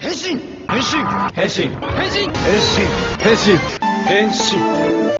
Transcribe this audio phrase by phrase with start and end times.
[0.00, 1.03] 変身変身
[1.33, 2.77] 変身変身変身
[3.19, 3.59] 変身
[4.09, 4.57] 変身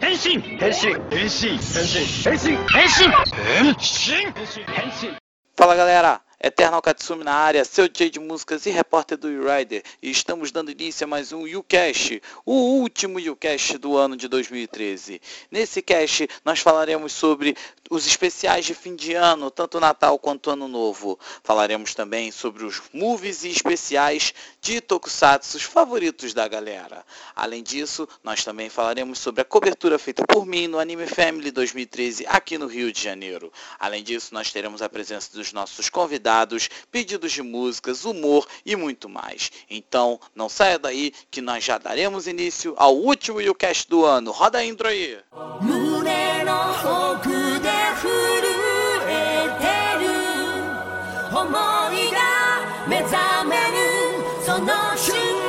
[0.00, 5.16] 変身変身変身変身変身変身変身
[5.54, 10.10] Fala galera, Eternal Katsumi na área, seu DJ de músicas e repórter do U-Rider, e
[10.10, 15.22] estamos dando início a mais um U-Cast, o último U-Cast do ano de 2013.
[15.52, 17.56] Nesse cast nós falaremos sobre
[17.88, 21.16] os especiais de fim de ano, tanto Natal quanto Ano Novo.
[21.44, 27.04] Falaremos também sobre os movies e especiais de Tokusatsu favoritos da galera.
[27.36, 32.26] Além disso, nós também falaremos sobre a cobertura feita por mim no Anime Family 2013
[32.26, 33.52] aqui no Rio de Janeiro.
[33.78, 36.31] Além disso, nós teremos a presença dos nossos convidados,
[36.90, 39.50] pedidos de músicas, humor e muito mais.
[39.68, 44.30] Então, não saia daí que nós já daremos início ao último U-Cast do ano.
[44.30, 45.18] Roda a intro aí!
[55.02, 55.41] 胸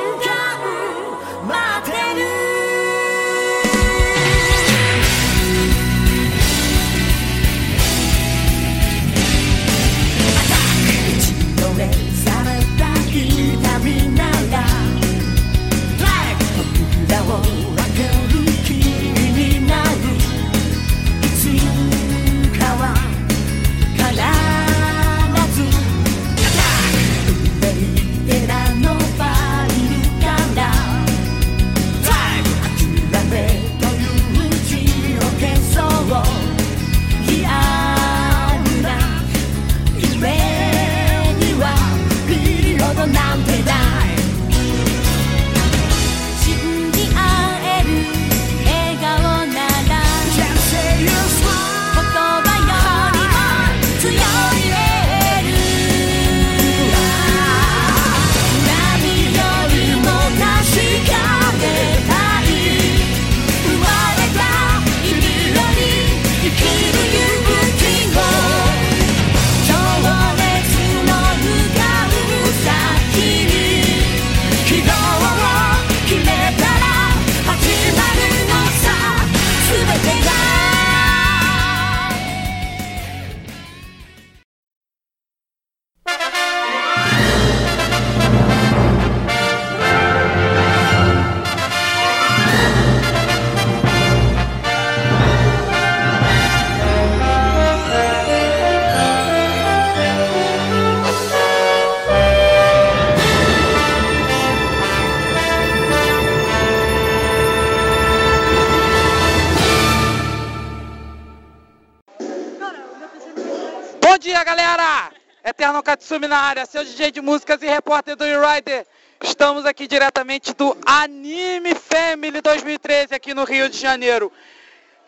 [116.04, 118.86] Katsumi na área, seu DJ de músicas e repórter do U-Rider.
[119.22, 124.30] Estamos aqui diretamente do Anime Family 2013 aqui no Rio de Janeiro.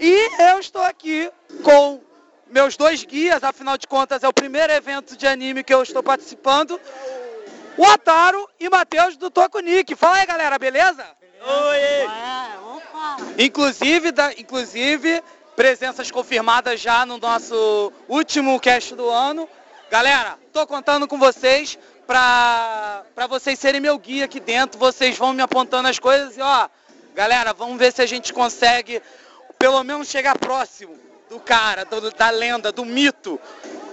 [0.01, 1.31] E eu estou aqui
[1.63, 2.01] com
[2.47, 6.03] meus dois guias, afinal de contas é o primeiro evento de anime que eu estou
[6.03, 6.81] participando.
[7.77, 9.95] O Ataro e Matheus do Tokunik.
[9.97, 11.05] Fala aí, galera, beleza?
[11.43, 12.09] Oi!
[13.45, 15.23] Inclusive, da, inclusive,
[15.55, 19.47] presenças confirmadas já no nosso último cast do ano.
[19.91, 24.79] Galera, tô contando com vocês pra, pra vocês serem meu guia aqui dentro.
[24.79, 26.69] Vocês vão me apontando as coisas e ó,
[27.15, 29.01] galera, vamos ver se a gente consegue
[29.59, 30.97] pelo menos chegar próximo
[31.31, 33.41] do cara, do- da lenda, do mito,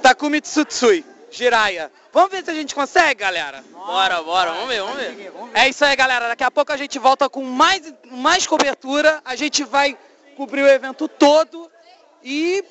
[0.01, 1.91] Takumi Tsutsui, Jiraiya.
[2.11, 3.63] Vamos ver se a gente consegue, galera?
[3.71, 5.31] Bora, bora, vamos ver, vamos ver.
[5.53, 6.27] É isso aí, galera.
[6.27, 9.19] Daqui a pouco a gente volta com mais, mais cobertura.
[9.25, 9.97] A gente vai
[10.37, 11.71] cobrir o evento todo.
[12.23, 12.63] E,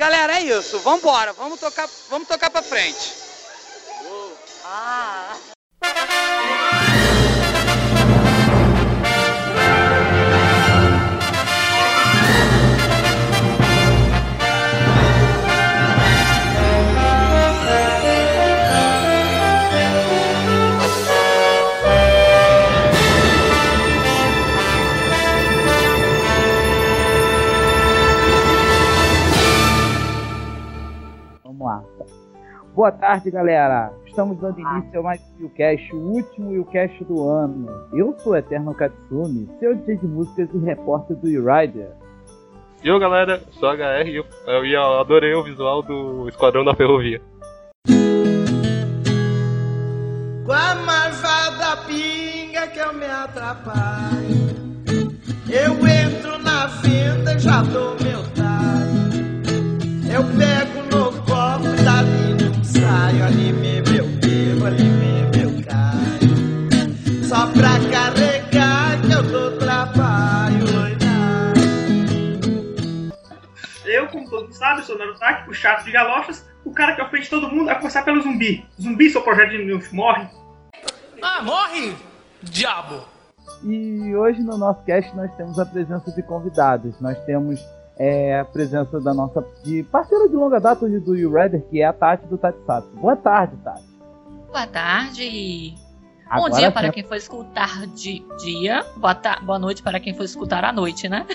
[0.00, 0.78] galera, é isso.
[0.80, 1.02] Vamos.
[1.36, 3.12] Vamos tocar, vamos tocar pra frente.
[4.64, 5.59] Vamos
[32.80, 33.92] Boa tarde, galera.
[34.06, 37.68] Estamos dando início a mais um Willcast, o último Willcast do ano.
[37.92, 41.90] Eu sou o Eterno Katsumi, seu DJ de músicas e repórter do E-Rider.
[42.82, 46.64] E eu, galera, sou a HR e eu, eu, eu adorei o visual do Esquadrão
[46.64, 47.20] da Ferrovia.
[50.46, 54.56] Com a marvada pinga que eu me atrapalho.
[55.50, 59.20] Eu entro na venda, já dou meu talho.
[60.10, 61.80] Eu pego no copo
[63.10, 63.82] Caio, meu
[64.56, 67.24] meu Caio.
[67.24, 70.70] Só pra carregar que eu tô trabalho.
[73.84, 77.28] Eu, como todos sabem sabe, sou Narutaki, o chato de galochas, o cara que ofende
[77.28, 78.64] todo mundo, a começar pelo zumbi.
[78.80, 80.28] Zumbi, seu projeto de news morre.
[81.20, 81.96] Ah, morre,
[82.42, 83.04] diabo!
[83.64, 87.00] E hoje no nosso cast nós temos a presença de convidados.
[87.00, 87.60] Nós temos
[88.02, 91.30] é, a presença da nossa de parceira de longa data do You
[91.68, 92.88] que é a Tati do Tatsatsu.
[92.94, 93.84] Boa tarde, Tati.
[94.50, 95.74] Boa tarde.
[96.30, 96.92] Agora Bom dia para sim.
[96.94, 98.86] quem for escutar de dia.
[98.96, 101.26] Boa, ta- boa noite para quem for escutar à noite, né?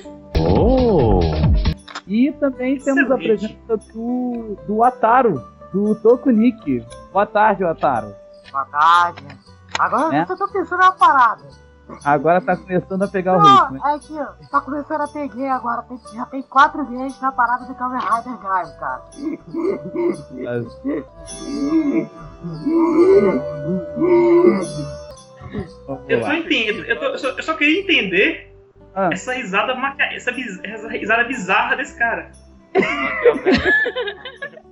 [2.07, 6.83] E também temos a presença do, do Ataro, do Tokunik.
[7.13, 8.11] Boa tarde, Ataro.
[8.51, 9.23] Boa tarde.
[9.77, 10.21] Agora É?
[10.23, 11.43] eu só tô pensando na parada.
[12.03, 13.87] Agora tá começando a pegar o Não, ritmo.
[13.87, 13.99] é
[14.39, 15.83] que tá começando a ter gay agora.
[15.83, 19.03] Tem- já tem quatro gays na parada do Kamen Rider Drive, cara.
[26.07, 28.53] Eu só entendo, eu, tô- eu só, eu só queria entender
[28.93, 29.09] Ah.
[29.11, 30.03] essa risada maca...
[30.13, 32.31] essa, biz- essa risada bizarra desse cara.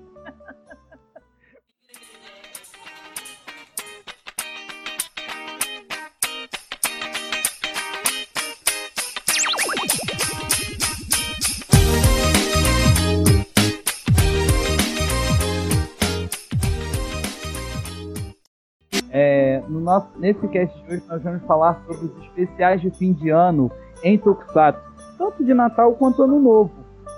[19.70, 23.30] no nosso, nesse cast de hoje nós vamos falar sobre os especiais de fim de
[23.30, 23.72] ano
[24.04, 24.82] em Tokusatsu,
[25.18, 26.72] tanto de Natal quanto Ano Novo.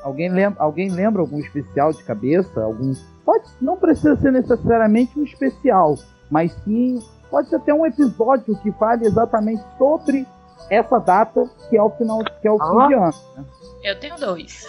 [0.03, 2.61] Alguém lembra, alguém lembra algum especial de cabeça?
[2.63, 2.93] Algum
[3.25, 5.95] pode não precisa ser necessariamente um especial,
[6.29, 6.99] mas sim
[7.31, 10.27] pode ser até um episódio que fale exatamente sobre
[10.69, 12.81] essa data que é o final, que é o Alô?
[12.81, 13.13] fim de ano.
[13.37, 13.45] né?
[13.83, 14.65] Eu tenho dois.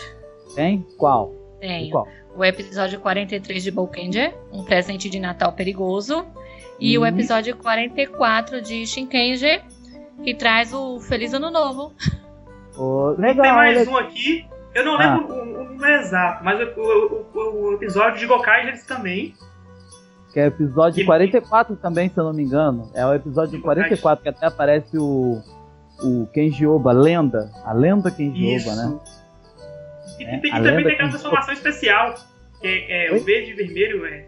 [0.55, 1.33] Tem qual?
[1.61, 2.07] Tenho Qual?
[2.35, 6.25] o episódio 43 de Bolkenger, um presente de Natal perigoso,
[6.81, 7.07] e o Hum.
[7.07, 9.63] episódio 44 de Shinkenger,
[10.23, 11.93] que traz o Feliz Ano Novo.
[13.17, 13.95] Tem legal, mais legal.
[13.95, 15.17] um aqui, eu não Ah.
[15.17, 19.35] lembro o, o número exato, mas o, o- o- o episódio de Gokai eles também.
[20.33, 22.91] Que é o episódio Que- 44 também, se eu não me engano.
[22.95, 25.41] É o episódio 44 que até aparece o,
[26.03, 27.51] o Kenji Oba, a lenda.
[27.65, 28.69] A lenda Kenji Isso.
[28.71, 29.01] Oba, né?
[30.19, 32.15] E, É, e tem, e também tem aquela que- transformação especial,
[32.61, 34.27] que é, é o verde e vermelho, é.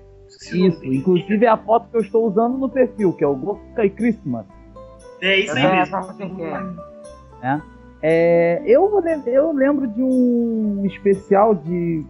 [0.53, 3.91] Isso, inclusive é a foto que eu estou usando no perfil, que é o Gokai
[3.91, 4.45] Christmas.
[5.21, 5.97] É isso aí É, mesmo.
[6.45, 6.63] é?
[7.43, 7.63] né?
[8.01, 12.05] É, eu, eu lembro de um especial de.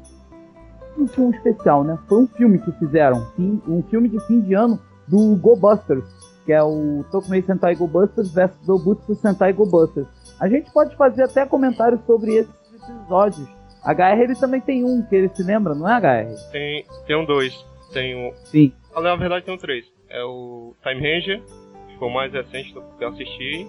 [0.96, 1.98] Não foi um especial, né?
[2.08, 3.26] Foi um filme que fizeram.
[3.38, 6.04] Um filme de fim de ano do Go Busters,
[6.44, 10.06] que é o Tokumei Sentai Go Busters versus Dobutsu Sentai Go Busters.
[10.38, 13.48] A gente pode fazer até comentários sobre esses episódios.
[13.82, 16.50] A HR ele também tem um, que ele se lembra, não é, HR?
[16.52, 17.64] Tem, tem um dois.
[17.92, 18.34] Tem o.
[18.44, 18.72] Sim.
[18.94, 19.84] Ah, Na verdade tem um três.
[20.08, 21.42] É o Time Ranger,
[21.88, 23.68] que foi o mais recente do que eu assisti.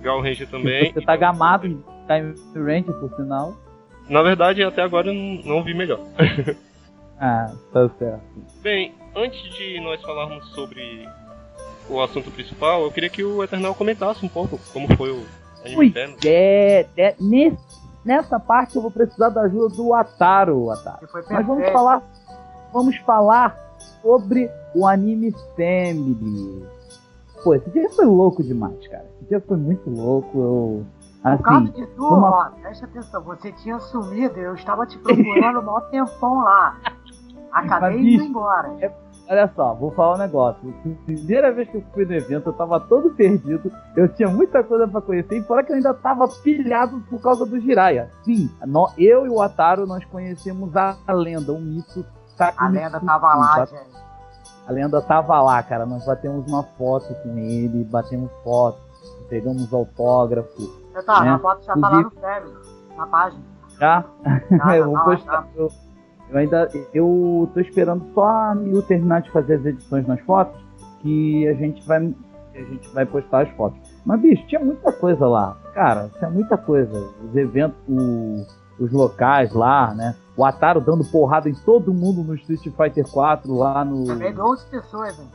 [0.00, 0.92] Gal Ranger também.
[0.92, 3.54] Você tá gamado em Time Range, por sinal.
[4.08, 6.00] Na verdade, até agora eu não, não vi melhor.
[7.20, 8.22] Ah, tá certo.
[8.62, 11.04] Bem, antes de nós falarmos sobre
[11.90, 15.26] o assunto principal, eu queria que o Eternal comentasse um pouco como foi o
[15.64, 15.92] Anime
[16.24, 17.58] é, é, nesse,
[18.04, 21.08] nessa parte eu vou precisar da ajuda do Ataro, Ataro.
[21.28, 22.02] Nós vamos falar,
[22.72, 23.56] vamos falar
[24.02, 26.66] sobre o anime Family.
[27.42, 29.06] Pô, esse dia foi louco demais, cara.
[29.20, 30.38] Esse dia foi muito louco.
[30.38, 30.86] Eu,
[31.36, 34.98] Por causa assim, de tu, uma- ó, presta atenção, você tinha sumido, eu estava te
[34.98, 36.76] procurando mó tempão lá.
[37.52, 38.92] Acabei Mas, indo embora.
[39.28, 40.74] olha só, vou falar um negócio.
[41.06, 43.70] Primeira vez que eu fui no evento, eu tava todo perdido.
[43.96, 45.36] Eu tinha muita coisa pra conhecer.
[45.38, 48.10] E fora que eu ainda tava pilhado por causa do Jiraiya.
[48.22, 52.04] Sim, nó- eu e o Ataro, nós conhecemos a, a lenda, o mito.
[52.56, 53.98] A lenda tava lá, gente.
[54.66, 55.86] A lenda tava lá, cara.
[55.86, 58.78] Nós batemos uma foto com ele, batemos foto,
[59.28, 60.62] pegamos autógrafo.
[60.94, 61.30] Eu tá, né?
[61.30, 62.54] a foto já tá lá no Family,
[62.96, 63.42] na página.
[63.78, 64.04] Já?
[64.50, 65.32] Já, eu já vou tá lá, postar.
[65.32, 65.46] já.
[65.56, 65.68] Eu,
[66.30, 66.68] eu ainda.
[66.92, 70.60] Eu tô esperando só a Miu terminar de fazer as edições nas fotos.
[71.00, 72.14] Que a gente vai.
[72.54, 73.78] A gente vai postar as fotos.
[74.04, 75.56] Mas, bicho, tinha muita coisa lá.
[75.74, 76.92] Cara, tinha muita coisa.
[77.24, 78.44] Os eventos, o-
[78.80, 80.16] os locais lá, né?
[80.38, 84.06] O Ataro dando porrada em todo mundo no Street Fighter 4 lá no.
[84.06, 85.26] Também 12 pessoas, hein?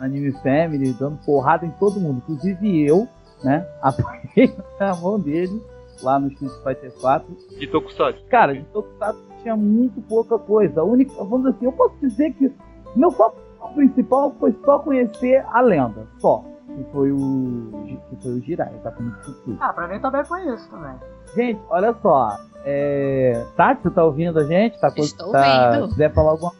[0.00, 3.06] Anime Family, dando porrada em todo mundo, inclusive eu,
[3.44, 3.64] né?
[3.80, 5.64] Apanhei na mão dele
[6.02, 7.36] lá no Street Fighter 4.
[7.56, 8.24] De Tokusatsu.
[8.28, 10.80] Cara, de Tokusatsu tinha muito pouca coisa.
[10.80, 12.52] A única, vamos dizer assim, eu posso dizer que
[12.96, 13.36] meu foco
[13.76, 16.42] principal foi só conhecer a lenda, só.
[16.66, 17.70] Que foi o
[18.08, 19.56] que foi o Jirai, tá com muito futuro.
[19.60, 20.96] Ah, pra mim também foi isso também.
[21.34, 23.44] Gente, olha só, é...
[23.56, 24.78] Tati, você tá ouvindo a gente?
[24.78, 25.70] Tá, Estou tá...
[25.70, 25.84] vendo.
[25.86, 26.52] Se quiser falar alguma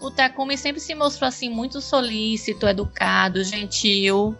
[0.00, 4.34] O Takumi sempre se mostrou assim muito solícito, educado, gentil,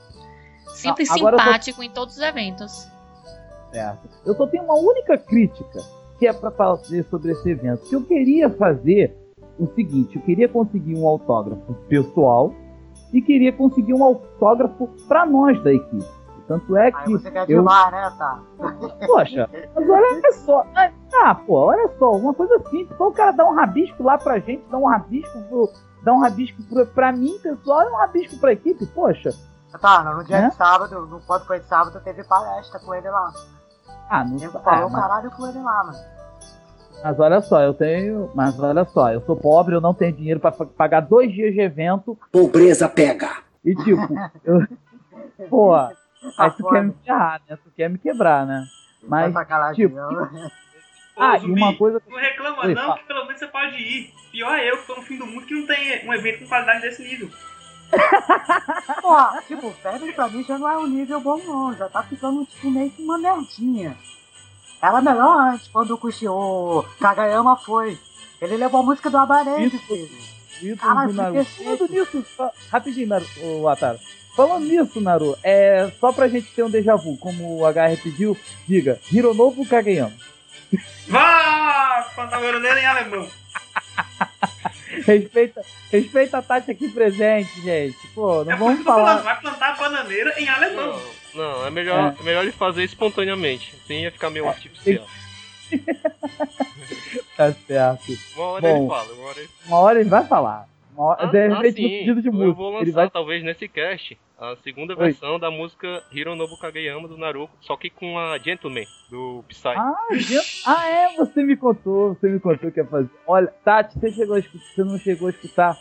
[0.74, 2.88] sempre Ah, eu tô- simpático em todos os eventos.
[3.72, 4.08] Certo.
[4.24, 5.80] Eu só tenho uma única crítica.
[6.18, 7.88] que é para fazer sobre esse evento?
[7.88, 9.16] Que eu queria fazer
[9.58, 12.52] o seguinte: eu queria conseguir um autógrafo pessoal
[13.12, 16.17] e queria conseguir um autógrafo para nós da equipe.
[16.48, 18.40] Tanto é Aí que você quer eu, demais, né, tá?
[19.06, 20.64] Poxa, mas olha só.
[21.22, 22.96] Ah, pô, olha só, uma coisa simples.
[22.96, 25.70] Só o cara dá um rabisco lá pra gente, dá um rabisco pro.
[26.02, 29.30] Dá um rabisco pro, pra mim, pessoal, e um rabisco pra equipe, poxa.
[29.78, 30.48] Tá, no dia Né?
[30.48, 33.30] de sábado, no quando foi de sábado, teve palestra com ele lá.
[34.08, 35.98] Ah, não Eu ah, falou mas, caralho com ele lá, mano.
[37.04, 38.30] mas olha só, eu tenho.
[38.34, 41.52] Mas olha só, eu sou pobre, eu não tenho dinheiro pra fa- pagar dois dias
[41.52, 42.16] de evento.
[42.32, 43.28] Pobreza pega.
[43.62, 44.00] E tipo,
[44.44, 44.66] eu.
[45.50, 45.74] Pô,
[46.36, 46.74] aí tu foda.
[46.74, 47.56] quer me ferrar, né?
[47.62, 48.64] Tu quer me quebrar, né?
[49.02, 50.50] Mas, Tá tipo, não.
[51.16, 52.02] ah, e Zumbi, uma coisa.
[52.08, 52.98] Não reclama Oi, não, fala.
[52.98, 54.12] que pelo menos você pode ir.
[54.32, 56.48] Pior é eu, que tô no fim do mundo, que não tem um evento com
[56.48, 57.30] qualidade desse nível.
[59.00, 62.44] Pô, tipo, Febre pra mim já não é um nível bom não, já tá ficando
[62.44, 63.96] tipo meio que uma merdinha.
[64.82, 67.98] Era melhor antes, quando o Kushi- o Kagayama foi.
[68.40, 69.86] Ele levou a música do Abarete, Isso.
[69.86, 70.08] filho.
[70.62, 71.34] Isso, Caralho, do foi Naru.
[71.34, 71.78] perfeito.
[71.78, 73.08] Falando nisso, rapidinho,
[73.62, 73.98] o Ataro.
[74.38, 78.36] Falando nisso, Naru, é só pra gente ter um déjà vu, como o HR pediu,
[78.68, 80.12] diga, Hironobu Kageyama.
[81.08, 82.08] Vá!
[82.14, 83.28] Pantagoroneiro em alemão.
[85.04, 87.96] Respeita, respeita a Tati aqui presente, gente.
[88.14, 89.22] Pô, não É vamos eu tô falando, falar.
[89.22, 91.00] vai plantar bananeira em alemão.
[91.34, 92.22] Não, não, é melhor, é.
[92.22, 93.74] melhor ele fazer espontaneamente.
[93.82, 95.04] Assim ia ficar meio artificial.
[97.36, 98.18] Tá certo.
[98.36, 100.68] Uma hora Bom, ele fala, uma hora ele Uma hora ele vai falar.
[100.94, 101.98] Uma hora, de Ah, repente, no sim.
[101.98, 102.52] pedido de Eu música.
[102.54, 105.06] vou lançar, Ele vai talvez, nesse cast, a segunda Oi.
[105.06, 109.68] versão da música Hironobu Kageyama do Naruto, só que com a Gentleman, do Psy.
[109.68, 109.94] Ah,
[110.66, 113.10] ah, é, você me contou, você me contou que ia fazer.
[113.26, 115.78] Olha, Tati, você chegou a escutar, você não chegou a escutar.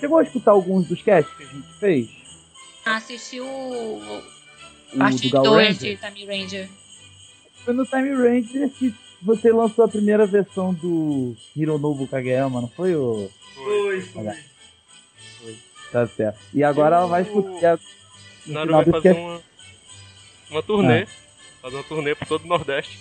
[0.00, 2.08] Chegou a escutar alguns dos casts que a gente fez?
[2.84, 4.00] Assistiu o
[4.92, 5.96] O parte do Gal 2 Ranger?
[5.96, 6.68] de Time Ranger.
[7.64, 8.92] Foi no Time Ranger que
[9.22, 13.30] você lançou a primeira versão do Hironobu Kageyama, não foi o.
[13.54, 14.51] Foi, foi.
[15.92, 16.38] Tá certo.
[16.54, 17.78] E agora ela vai escutar.
[18.44, 19.42] final vai fazer cast- uma,
[20.50, 21.06] uma turnê, Ah.
[21.62, 22.98] fazer uma turnê por todo o Nordeste.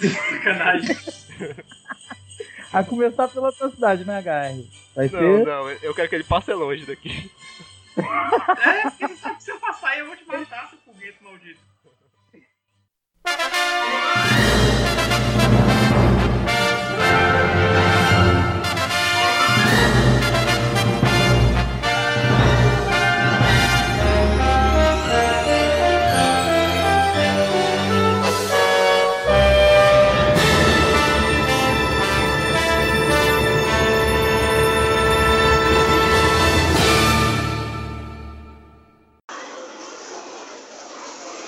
[0.00, 0.96] Sacanagem.
[2.72, 4.68] A começar pela tua cidade, né, HR?
[4.96, 5.46] Vai Não, ser.
[5.46, 7.30] não, eu quero que ele passe longe daqui.
[7.96, 11.22] É, porque você sabe que se eu passar aí eu vou te matar, seu foguete
[11.22, 11.60] maldito.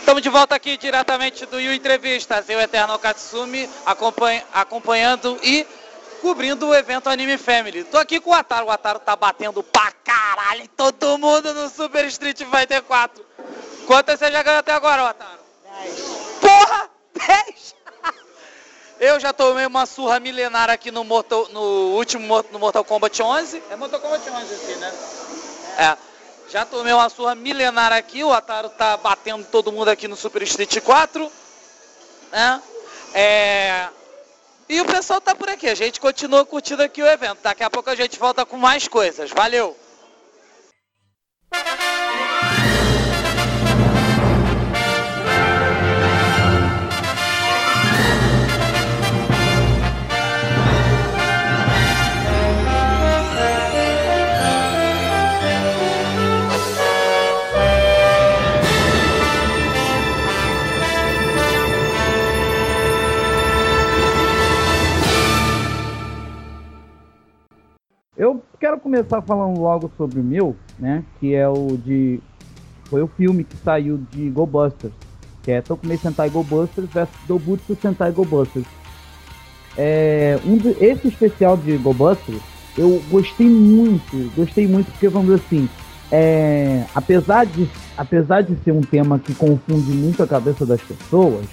[0.07, 2.49] Estamos de volta aqui diretamente do Yu Entrevistas.
[2.49, 5.67] Eu, Eterno Katsumi, acompanha- acompanhando e
[6.23, 7.83] cobrindo o evento Anime Family.
[7.83, 8.67] Tô aqui com o Ataro.
[8.67, 13.27] O Ataro tá batendo pra caralho todo mundo no Super Street Fighter 4.
[13.89, 15.41] Quantas você já ganhou até agora, Ataro?
[15.83, 16.01] 10.
[16.41, 16.91] Porra!
[17.27, 17.75] 10!
[19.01, 21.61] Eu já tomei uma surra milenar aqui no, Mortal, no
[21.97, 23.61] último Mo- no Mortal Kombat 11.
[23.71, 24.95] É Mortal Kombat 11 aqui, né?
[25.79, 25.97] É.
[26.49, 30.43] Já tomei uma surra milenar aqui, o Ataro tá batendo todo mundo aqui no Super
[30.43, 31.31] Street 4.
[32.31, 32.63] Né?
[33.13, 33.89] É...
[34.69, 37.39] E o pessoal tá por aqui, a gente continua curtindo aqui o evento.
[37.43, 39.31] Daqui a pouco a gente volta com mais coisas.
[39.31, 39.77] Valeu!
[68.17, 71.05] Eu quero começar falando logo sobre o meu, né?
[71.21, 72.19] Que é o de.
[72.87, 74.95] Foi o filme que saiu de Go Busters.
[75.43, 78.67] Que é Tokumei Sentai Go Busters versus Dobutsu Sentai Go Busters.
[79.77, 82.41] É, um esse especial de Go Busters,
[82.79, 85.69] eu gostei muito, gostei muito porque vamos dizer assim,
[86.11, 87.69] é, apesar, de,
[87.99, 91.45] apesar de ser um tema que confunde muito a cabeça das pessoas,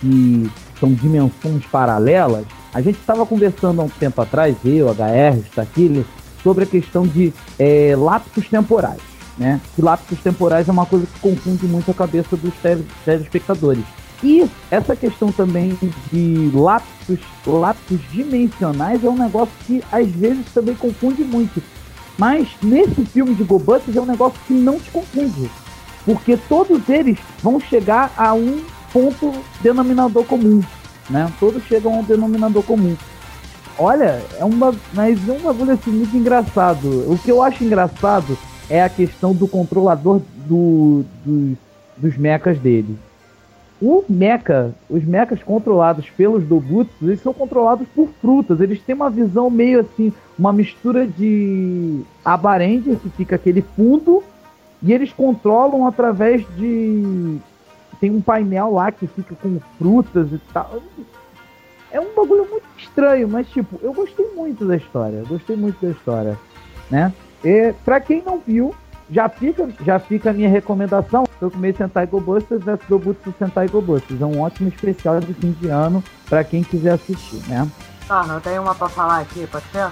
[0.00, 6.04] que são dimensões paralelas, a gente estava conversando há um tempo atrás, eu, HR, Staquile,
[6.42, 9.00] sobre a questão de é, lapsos temporais.
[9.36, 9.60] Né?
[9.74, 13.84] Que lapsos temporais é uma coisa que confunde muito a cabeça dos tele- telespectadores.
[14.22, 15.78] E essa questão também
[16.12, 21.62] de lapsos, lapsos dimensionais é um negócio que às vezes também confunde muito.
[22.18, 25.48] Mas nesse filme de GoBusters é um negócio que não te confunde.
[26.04, 30.62] porque todos eles vão chegar a um ponto denominador comum,
[31.08, 31.30] né?
[31.38, 32.96] Todos chegam a um denominador comum.
[33.78, 37.10] Olha, é uma, mas é um bagulho assim muito engraçado.
[37.10, 38.36] O que eu acho engraçado
[38.68, 41.56] é a questão do controlador do, dos,
[41.96, 42.98] dos mechas dele.
[43.80, 48.60] O mecha, os mechas controlados pelos Dobutsu, eles são controlados por frutas.
[48.60, 54.24] Eles têm uma visão meio assim, uma mistura de Abarendia, que fica aquele fundo,
[54.82, 57.38] e eles controlam através de.
[58.00, 60.80] Tem um painel lá que fica com frutas e tal.
[61.90, 65.22] É um bagulho muito estranho, mas tipo, eu gostei muito da história.
[65.28, 66.38] Gostei muito da história,
[66.90, 67.12] né?
[67.44, 68.74] E pra quem não viu,
[69.10, 71.24] já fica, já fica a minha recomendação.
[71.40, 74.20] Tokumei Sentai Go Busters vs Dobutsu Sentai Go Busters.
[74.20, 77.68] É um ótimo especial de fim de ano pra quem quiser assistir, né?
[78.06, 79.90] Tá, não tem uma pra falar aqui, pode ser?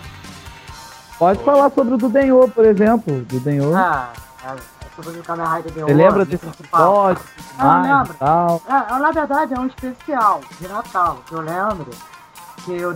[1.19, 3.21] Pode falar sobre o do Denho, por exemplo.
[3.23, 3.75] Do Denho.
[3.75, 4.13] Ah,
[4.45, 5.87] é sobre o Kamen Rider Denho.
[5.87, 7.23] Você lembra desse episódio?
[7.59, 8.15] Ah, eu lembro.
[8.15, 8.63] tal?
[8.69, 11.87] É, na verdade é um especial de Natal, que eu lembro
[12.65, 12.95] que o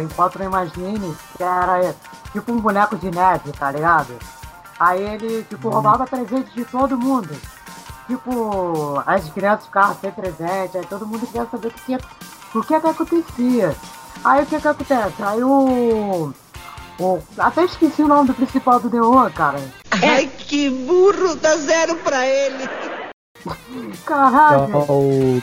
[0.00, 1.94] enquanto não imagine, que era
[2.32, 4.14] tipo um boneco de neve, tá ligado?
[4.78, 7.34] Aí ele, tipo, roubava presente de todo mundo.
[8.06, 12.62] Tipo, as crianças ficavam sem presente, aí todo mundo queria saber o que, que- o
[12.62, 13.76] que é que acontecia.
[14.24, 15.22] Aí o que que acontece?
[15.22, 16.32] Aí o...
[17.00, 19.58] o até esqueci o nome do principal do Deo, cara.
[19.90, 22.68] Ai, que burro, dá zero pra ele.
[24.04, 24.76] Caralho!
[24.88, 25.42] O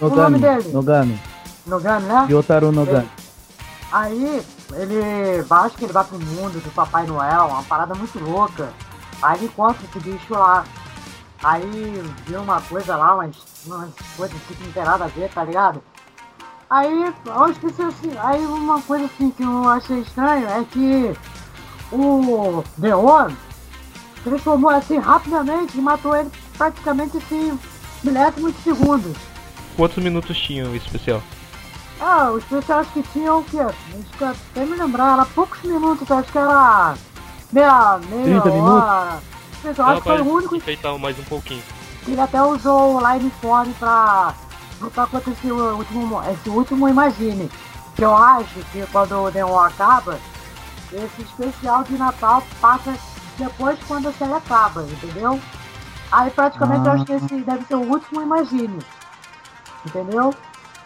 [0.00, 0.38] O nome Nogami.
[0.38, 0.72] dele?
[0.72, 1.20] Nogami.
[1.66, 2.26] Nogami, né?
[2.28, 3.08] Yotaru Nogami.
[3.92, 4.42] Aí
[4.74, 8.68] ele acho que ele vai pro mundo do Papai Noel, uma parada muito louca.
[9.22, 10.64] Aí ele encontra esse bicho lá.
[11.42, 15.30] Aí viu uma coisa lá, umas, umas coisas assim que não tem nada a ver,
[15.30, 15.82] tá ligado?
[16.68, 21.16] Aí, as pessoas assim, aí uma coisa assim que eu achei estranho é que
[21.92, 23.30] o Deon
[24.24, 27.56] transformou assim rapidamente e matou ele praticamente assim,
[28.02, 29.16] milésimos de segundos.
[29.76, 31.22] Quantos minutos tinha o especial?
[32.00, 33.60] Ah, os especiais que tinham o quê?
[33.60, 36.96] Acho que até me lembrar, era poucos minutos, acho que era
[37.52, 39.20] meia, meia 30 hora.
[39.64, 41.62] Eu acho que foi o único mais um pouquinho.
[42.08, 44.34] ele até usou o Lineform pra
[44.80, 47.50] lutar contra esse último, esse último Imagine.
[47.94, 50.18] Que eu acho que quando o Neon acaba,
[50.92, 52.94] esse especial de Natal passa
[53.38, 55.40] depois quando a série acaba, entendeu?
[56.12, 58.78] Aí praticamente eu acho que esse deve ser o último Imagine.
[59.84, 60.34] Entendeu?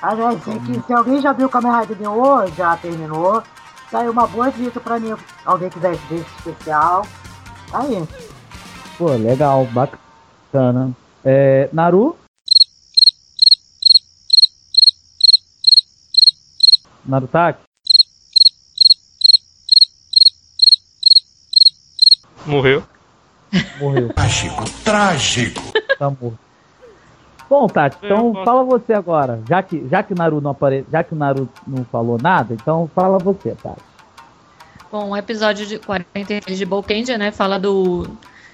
[0.03, 3.43] Aliás, é que se alguém já viu o Kamen Rider Neo, já terminou.
[3.91, 5.15] Saiu uma boa dica pra mim.
[5.45, 7.05] Alguém quiser ver esse especial.
[7.73, 8.09] Aí.
[8.97, 10.93] Pô, legal, bacana.
[11.25, 12.17] É, Naru?
[17.05, 17.61] Narutaki?
[22.47, 22.83] Morreu.
[23.79, 24.09] Morreu.
[24.15, 25.63] Trágico, trágico.
[25.99, 26.39] Tá morto.
[27.49, 29.43] Bom, Tati, então posso- fala você agora.
[29.49, 30.87] Já que, já que o Naru não apare...
[30.91, 33.81] já que o Naru não falou nada, então fala você, Tati.
[34.91, 38.07] Bom, o episódio de 43 de Bolkendia, né, fala do,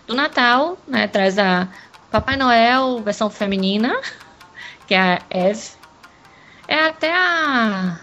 [0.06, 1.68] do Natal, né, traz a
[2.10, 4.00] Papai Noel, versão feminina,
[4.88, 5.70] que é a Eve.
[6.66, 7.98] É até a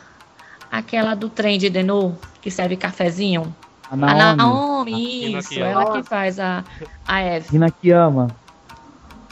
[0.78, 3.56] aquela do trem de Denu, que serve cafezinho.
[3.90, 6.64] A A Naomi, Naomi, Hina isso, ela que faz a,
[7.08, 7.50] a Eve.
[7.52, 8.28] Rina Kiyama.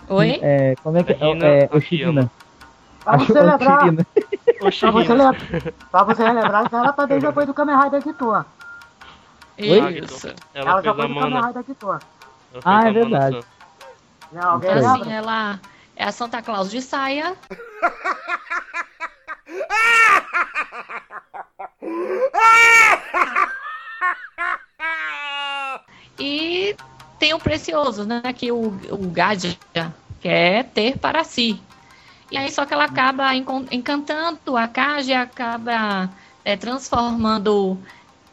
[0.07, 0.37] Oi?
[0.41, 1.63] É, como é que é?
[1.63, 1.69] É.
[1.75, 2.29] Oshirina.
[3.03, 3.83] Pra você Acho- lembrar,
[4.61, 4.61] Oshirina.
[4.61, 5.35] pra você, lembrar,
[5.91, 8.45] pra você relembrar que ela também já foi do Kamen Rider Editor.
[9.57, 10.27] Isso.
[10.53, 11.41] Ela, Ela já foi a do Kamen.
[11.47, 11.77] Rider fez
[12.63, 13.39] Ah, é a verdade.
[14.39, 15.59] Alguém Então, Assim, ela
[15.95, 17.33] é a Santa Claus de saia.
[26.19, 26.75] E
[27.17, 28.21] tem o precioso, né?
[28.35, 29.57] Que o, o Gadja
[30.19, 31.59] quer ter para si.
[32.29, 36.09] E aí, só que ela acaba encantando a Kaja acaba
[36.45, 37.77] é, transformando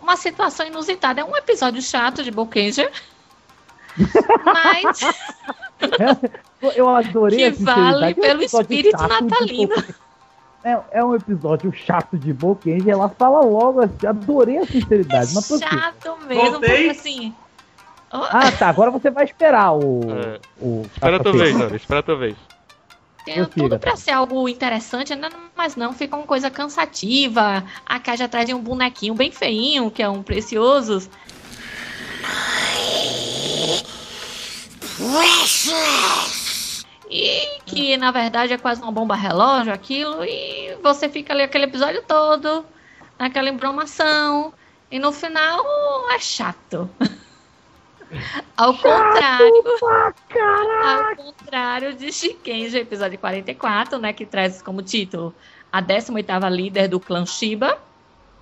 [0.00, 1.20] uma situação inusitada.
[1.20, 2.90] É um episódio chato de Bokenja.
[4.44, 5.00] Mas
[6.76, 9.74] Eu adorei que vale É pelo espírito natalino.
[10.64, 12.90] É, é um episódio chato de Bokenji.
[12.90, 14.06] Ela fala logo assim.
[14.06, 15.32] Adorei a sinceridade.
[15.34, 15.66] Mas por quê?
[15.68, 16.70] Chato mesmo, Voltei.
[16.70, 17.34] porque assim.
[18.10, 18.68] Ah, tá.
[18.68, 20.00] Agora você vai esperar o.
[20.10, 20.40] É.
[20.60, 22.36] o Espera a tua vez, espera a tua vez.
[23.24, 25.12] Tem tudo pra ser algo interessante,
[25.54, 27.62] mas não, fica uma coisa cansativa.
[27.84, 31.10] A caixa atrás de um bonequinho bem feinho, que é um precioso.
[37.10, 41.64] E que na verdade é quase uma bomba relógio aquilo, e você fica ali aquele
[41.64, 42.64] episódio todo,
[43.18, 44.52] naquela embromação,
[44.90, 45.64] e no final
[46.10, 46.88] é chato.
[48.56, 49.64] Ao contrário.
[50.82, 54.12] Ao contrário de Shikenja, episódio 44, né?
[54.12, 55.34] Que traz como título
[55.70, 57.78] a 18ª líder do clã Shiba.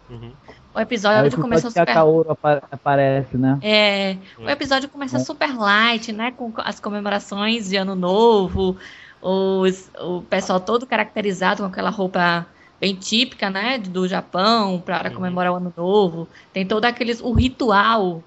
[0.08, 0.32] Uhum.
[0.76, 1.94] O episódio Aí começou que a super.
[1.94, 3.58] Kaoru apa- aparece, né?
[3.62, 6.30] É, o episódio começa super light, né?
[6.32, 8.76] Com as comemorações de Ano Novo,
[9.22, 12.46] os, o pessoal todo caracterizado com aquela roupa
[12.78, 13.78] bem típica, né?
[13.78, 16.28] Do Japão, para comemorar o Ano Novo.
[16.52, 18.22] Tem todo aqueles, o ritual,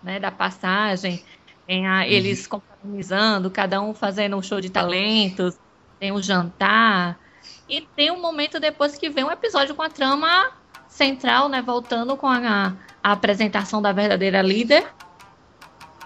[0.00, 0.20] né?
[0.20, 1.24] Da passagem.
[1.66, 5.58] Tem a- eles confraternizando, cada um fazendo um show de talentos.
[5.98, 7.18] Tem um jantar.
[7.68, 10.52] E tem um momento depois que vem um episódio com a trama
[10.88, 11.62] central, né?
[11.62, 12.72] Voltando com a,
[13.02, 14.86] a apresentação da verdadeira líder,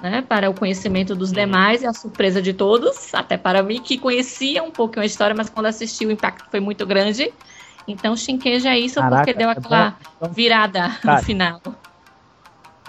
[0.00, 0.22] né?
[0.22, 4.62] Para o conhecimento dos demais e a surpresa de todos, até para mim que conhecia
[4.62, 7.32] um pouquinho a história, mas quando assisti o impacto foi muito grande.
[7.86, 9.96] Então Shinkeja é isso Caraca, porque deu é aquela.
[10.16, 11.60] Então- virada Cara, no final.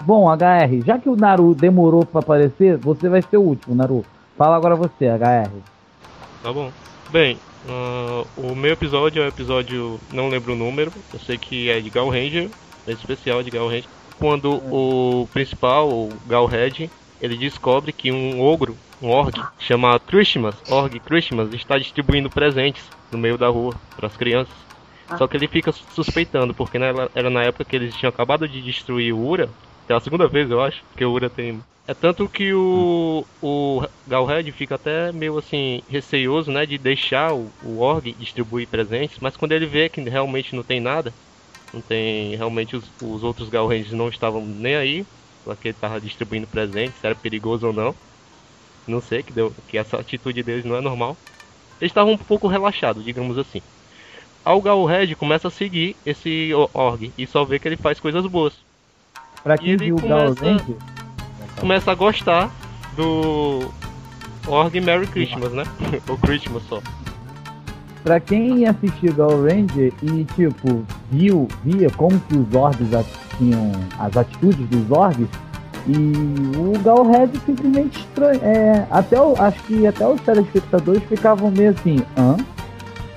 [0.00, 4.04] Bom, HR, já que o Naru demorou pra aparecer, você vai ser o último, Naru.
[4.36, 5.50] Fala agora você, HR.
[6.42, 6.70] Tá bom.
[7.10, 11.70] Bem, ah, o meu episódio é o episódio, não lembro o número, eu sei que
[11.70, 12.50] é de Gal Ranger,
[12.86, 13.88] é especial de Gal Ranger.
[14.18, 20.62] Quando o principal, o Gal Red, ele descobre que um ogro, um org, chamado Christmas,
[20.70, 24.54] org Christmas, está distribuindo presentes no meio da rua para as crianças.
[25.16, 28.62] Só que ele fica suspeitando, porque né, era na época que eles tinham acabado de
[28.62, 29.54] destruir o Ura,
[29.86, 34.50] pela segunda vez eu acho, porque o Ura tem é tanto que o, o Galred
[34.52, 39.52] fica até meio assim receioso, né, de deixar o, o Org distribuir presentes, mas quando
[39.52, 41.14] ele vê que realmente não tem nada,
[41.72, 45.06] não tem realmente os, os outros Galreds não estavam nem aí,
[45.44, 47.98] porque ele estava distribuindo presentes, se era perigoso ou não.
[48.86, 51.22] Não sei que deu que essa atitude deles não é normal.
[51.80, 53.62] Eles estavam um pouco relaxados, digamos assim.
[54.44, 58.26] Aí o Galred começa a seguir esse Org e só vê que ele faz coisas
[58.26, 58.64] boas.
[59.44, 60.76] Pra quem viu o começa- Gal Ranger,
[61.60, 62.50] começa a gostar
[62.96, 63.70] do
[64.48, 65.64] Org Merry Christmas, né?
[66.08, 66.80] Ou Christmas só.
[68.02, 72.88] pra quem assistiu Gal Ranger e, tipo, viu, via como que os orgs
[73.38, 75.28] tinham as atitudes dos orgs,
[75.86, 75.96] e
[76.56, 78.40] o Galred simplesmente estranho.
[78.42, 82.36] É, até o, acho que até os telespectadores ficavam meio assim, hã?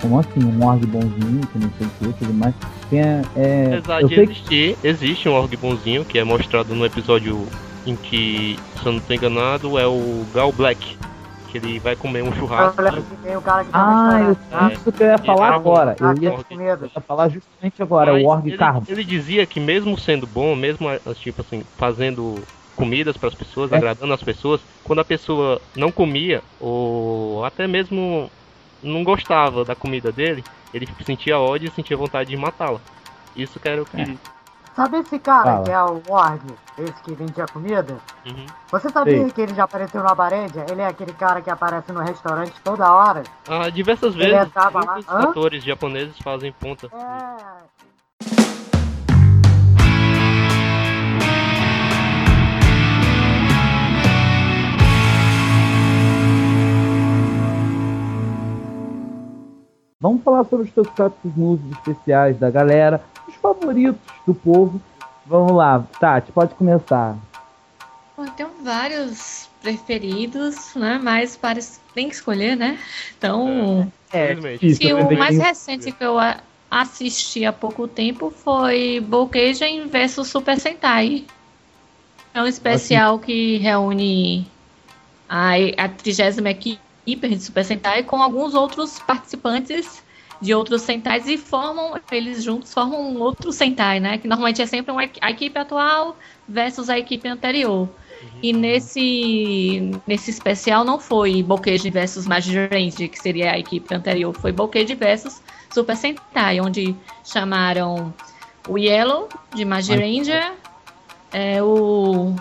[0.01, 0.43] Como assim?
[0.43, 2.53] Um org bonzinho, que não sei o que, tudo mais.
[2.89, 2.99] Tem,
[3.35, 6.85] é, Apesar eu de sei que existir, existe um Org bonzinho, que é mostrado no
[6.85, 7.45] episódio
[7.85, 10.97] em que, se eu não estou enganado, é o Gal Black.
[11.49, 12.81] Que ele vai comer um churrasco.
[12.81, 15.95] Eu tá Ah, eu, Ah, isso que eu ia falar agora.
[15.97, 16.89] Eu ia, comida.
[16.93, 18.83] ia falar justamente agora, Mas o Org ele, Carbo.
[18.89, 22.35] ele dizia que mesmo sendo bom, mesmo ah, tipo assim, fazendo
[22.75, 23.77] comidas para as pessoas, É.
[23.77, 28.29] agradando as pessoas, quando a pessoa não comia ou até mesmo
[28.81, 32.79] não gostava da comida dele, ele sentia ódio e sentia vontade de matá-la.
[33.35, 34.17] Isso que era o que
[34.77, 35.63] Sabe esse cara Fala.
[35.63, 37.97] que é o Ward, esse que vendia comida?
[38.23, 38.45] Uhum.
[38.69, 40.59] Você sabia que ele já apareceu na parede?
[40.69, 43.23] Ele é aquele cara que aparece no restaurante toda hora?
[43.49, 46.91] Ah, diversas Ele vezes muitos atores japoneses fazem ponta.
[46.93, 47.67] É.
[59.99, 64.79] Vamos falar sobre os tokusatsu news especiais da galera, os favoritos do povo.
[65.25, 67.17] Vamos lá, Tati, pode começar.
[68.15, 70.99] Bom, eu tenho vários preferidos, né?
[71.01, 71.59] Mas para...
[71.95, 72.77] tem que escolher, né?
[73.17, 74.57] Então, É, né?
[74.93, 76.17] o mais recente que eu
[76.69, 81.25] assisti há pouco tempo foi Bokejen vs Super Sentai.
[82.35, 84.47] É um especial que reúne
[85.27, 86.39] a, a 30
[87.07, 90.03] equipe de Super Sentai com alguns outros participantes
[90.41, 94.17] de outros Sentais e formam, eles juntos formam um outro Sentai, né?
[94.17, 96.17] Que normalmente é sempre uma, a equipe atual
[96.47, 97.89] versus a equipe anterior.
[98.41, 104.51] E nesse, nesse especial não foi Bokeji versus Range, que seria a equipe anterior, foi
[104.51, 105.41] Bokeji versus
[105.71, 108.13] Super Sentai, onde chamaram
[108.67, 109.63] o Yellow de.
[109.63, 110.53] Ranger,
[111.31, 112.35] é, o,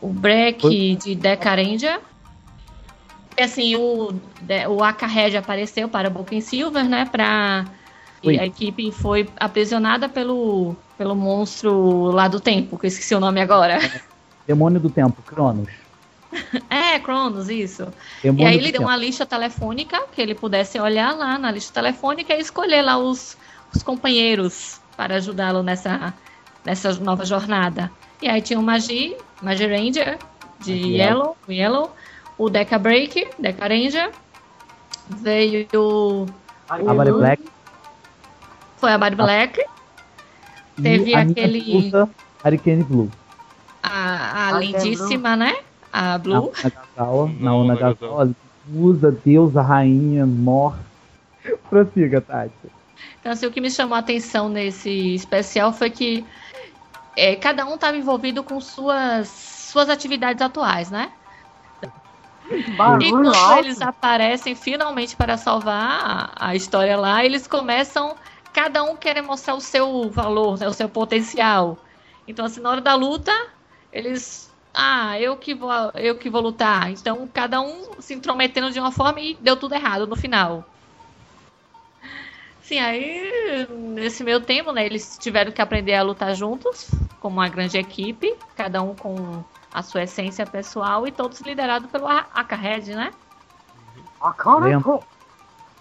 [0.00, 2.00] o Break de Deca Ranger.
[2.00, 2.11] E
[3.42, 7.04] assim, o, de- o Aka-Red apareceu para Silver, né?
[7.10, 7.64] Pra,
[8.22, 13.20] e a equipe foi aprisionada pelo, pelo monstro lá do tempo, que eu esqueci o
[13.20, 13.78] nome agora.
[14.46, 15.68] Demônio do Tempo, Cronos.
[16.70, 17.86] É, Cronos, isso.
[18.22, 18.84] Demônio e aí ele deu Tempo.
[18.84, 23.36] uma lista telefônica que ele pudesse olhar lá na lista telefônica e escolher lá os,
[23.74, 26.14] os companheiros para ajudá-lo nessa,
[26.64, 27.90] nessa nova jornada.
[28.20, 30.18] E aí tinha o Magi, Magi Ranger,
[30.60, 31.90] de Yellow, Yellow,
[32.42, 34.10] o Deca Break, Deca Ranger,
[35.08, 36.26] veio o,
[36.68, 37.42] A Body Black.
[38.78, 39.60] foi a Bad Black,
[40.78, 41.92] e teve a aquele-
[42.44, 43.08] Hurricane Blue.
[43.82, 45.56] a, a lindíssima, né?
[45.92, 46.52] A Na Blue.
[46.96, 47.06] Na
[47.38, 48.30] Não, Onagasawa,
[48.74, 50.80] usa deusa, rainha, morte.
[51.70, 52.50] Prossiga, Tati.
[53.20, 56.24] Então, assim, o que me chamou a atenção nesse especial foi que
[57.16, 61.12] é, cada um estava envolvido com suas, suas atividades atuais, né?
[63.00, 68.16] E quando eles aparecem finalmente para salvar a, a história lá, eles começam,
[68.52, 71.78] cada um querer mostrar o seu valor, né, o seu potencial.
[72.26, 73.32] Então, assim, na hora da luta,
[73.92, 74.50] eles.
[74.74, 76.90] Ah, eu que vou, eu que vou lutar.
[76.90, 80.64] Então, cada um se intrometendo de uma forma e deu tudo errado no final.
[82.62, 87.48] Sim, aí, nesse meio tempo, né, eles tiveram que aprender a lutar juntos, como uma
[87.48, 92.94] grande equipe, cada um com a sua essência pessoal e todos liderados pelo A- Akahed,
[92.94, 93.12] né?
[94.20, 94.98] A cara Lembra?
[94.98, 95.02] pô,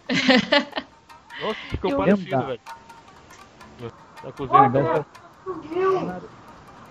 [1.39, 2.61] Nossa, ficou parecido, velho.
[4.21, 4.77] Tá cozinhando.
[4.77, 5.05] Lembra?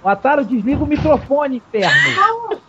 [0.02, 2.60] O Ataro desliga o microfone, inferno.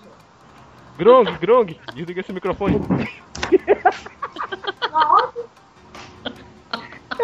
[0.98, 2.80] Grong, Grong, desliga esse microfone.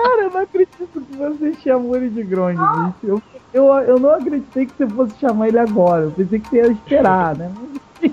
[0.01, 2.97] Cara, eu não acredito que você chamou ele de Grond, bicho.
[3.03, 3.21] Eu,
[3.53, 6.03] eu, eu não acreditei que você fosse chamar ele agora.
[6.03, 7.51] Eu pensei que você ia esperar, né?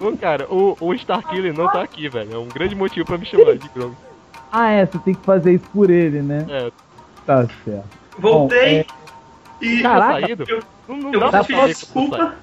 [0.01, 2.35] Ô, cara, o, o Starkiller não tá aqui, velho.
[2.35, 3.95] É um grande motivo pra me chamar de Grong.
[4.51, 6.47] Ah, é, você tem que fazer isso por ele, né?
[6.49, 6.71] É,
[7.27, 7.85] Tá certo.
[8.19, 8.87] Voltei
[9.61, 10.21] e tá Caraca.
[10.21, 10.45] saído?
[10.49, 11.69] eu, Não, não eu pedir sair.
[11.69, 12.35] desculpa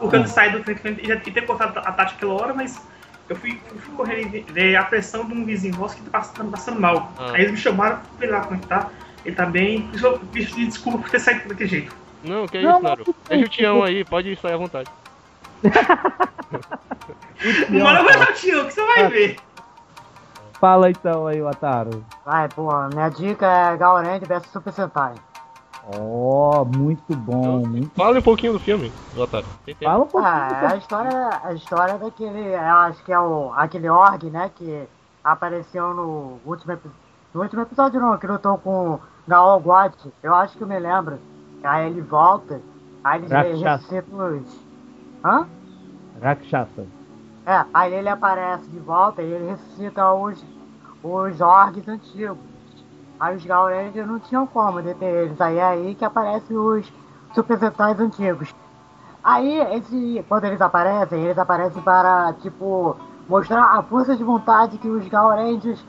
[0.00, 0.74] por ter saído do e
[1.12, 2.80] e ter cortado a Tati aquela hora, mas
[3.28, 6.02] eu fui, fui, fui correr e ver- ver a pressão de um vizinho nosso que
[6.02, 7.12] tá passando, passando mal.
[7.18, 7.32] Ah.
[7.32, 8.88] Aí eles me chamaram, fui lá como é que tá.
[9.24, 9.88] Ele tá bem.
[10.02, 11.94] Eu pedi desculpa por ter saído daquele jeito.
[12.24, 13.04] Não, que é isso, Naru.
[13.28, 14.90] Deixa o Tião aí, pode sair à vontade.
[17.70, 19.36] Manda mais o tio, que você vai ver.
[20.60, 22.04] Fala então aí, Ataro.
[22.24, 25.14] Vai, pô, minha dica é Gaoran vs Super Sentai.
[25.84, 27.66] Ó, muito bom.
[27.66, 27.90] Muito...
[27.94, 29.48] Fala um pouquinho do filme, Otário.
[29.82, 30.32] Fala um pouquinho.
[30.32, 34.50] Ah, é a história, a história daquele, eu acho que é o, aquele org, né,
[34.54, 34.86] que
[35.24, 36.78] apareceu no último,
[37.34, 39.92] no último episódio não, que lutou com o Gaol God,
[40.22, 41.18] eu acho que eu me lembro.
[41.64, 42.60] Aí ele volta,
[43.02, 44.64] aí ele ressuscita os...
[45.24, 45.48] Hã?
[46.20, 46.86] Rakshasa.
[47.44, 50.44] É, aí ele aparece de volta e ele ressuscita os,
[51.02, 52.51] os orgs antigos.
[53.22, 55.40] Aí os Gaurangers não tinham como deter eles.
[55.40, 56.92] Aí é aí que aparecem os
[57.32, 58.52] Super Sentais antigos.
[59.22, 62.96] Aí, esse, quando eles aparecem, eles aparecem para, tipo,
[63.28, 65.86] mostrar a força de vontade que os Gaurangers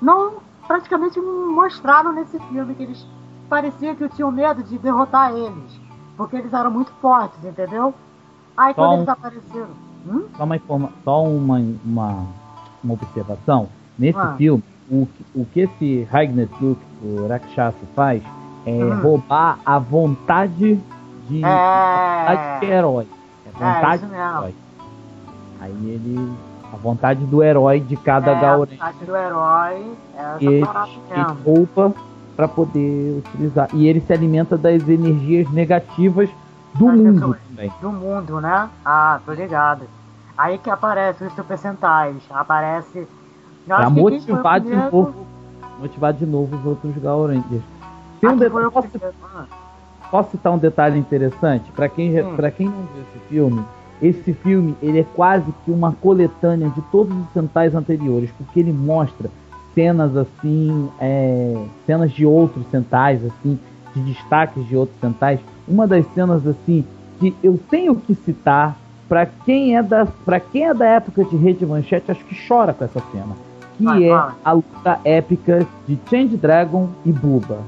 [0.00, 0.32] não
[0.66, 3.06] praticamente mostraram nesse filme, que eles
[3.48, 5.80] pareciam que tinham medo de derrotar eles.
[6.16, 7.94] Porque eles eram muito fortes, entendeu?
[8.56, 9.68] Aí quando Só um- eles apareceram.
[10.04, 10.24] Hum?
[10.36, 10.90] Só uma, informa...
[11.04, 12.26] Só uma, uma,
[12.82, 13.68] uma observação.
[13.96, 14.34] Nesse Ah.
[14.36, 18.22] filme, o, o que esse Ragnar Luke, o Rakshasa, faz
[18.66, 19.00] é Hum.
[19.00, 20.78] roubar a vontade
[21.28, 22.74] de, vontade de É.
[22.74, 23.06] herói.
[23.46, 24.36] É É, vontade isso do mesmo.
[24.38, 24.54] herói.
[25.60, 26.32] Aí ele.
[26.72, 30.64] A vontade do herói de cada é, a Gauranger vontade do herói é que ele,
[31.10, 31.94] ele rouba
[32.34, 33.68] para poder utilizar.
[33.74, 36.30] E ele se alimenta das energias negativas
[36.74, 37.70] do mundo também.
[37.80, 38.70] do mundo, né?
[38.84, 39.82] Ah, tô ligado.
[40.36, 42.16] Aí que aparece os Super Sentais.
[42.30, 43.06] Aparece.
[43.66, 45.14] Pra motivar de primeiro- novo.
[45.80, 47.62] Motivar de novo os outros Gaurangers.
[48.20, 48.88] Tem um detalhe, posso.
[49.34, 49.44] Ah,
[50.10, 51.70] posso citar um detalhe interessante?
[51.72, 52.36] Pra quem, Hum.
[52.36, 53.64] pra quem não viu esse filme,
[54.00, 58.72] esse filme ele é quase que uma coletânea de todos os Sentais anteriores, porque ele
[58.72, 59.28] mostra
[59.74, 63.58] cenas assim, é, cenas de outros Sentais, assim,
[63.94, 65.40] de destaques de outros Sentais.
[65.66, 66.84] Uma das cenas assim
[67.18, 68.76] que eu tenho que citar
[69.08, 72.72] para quem é da para quem é da época de Rede Manchete, acho que chora
[72.72, 73.34] com essa cena,
[73.76, 74.36] que Vai, é fala.
[74.44, 77.58] a luta épica de Change Dragon e Buba.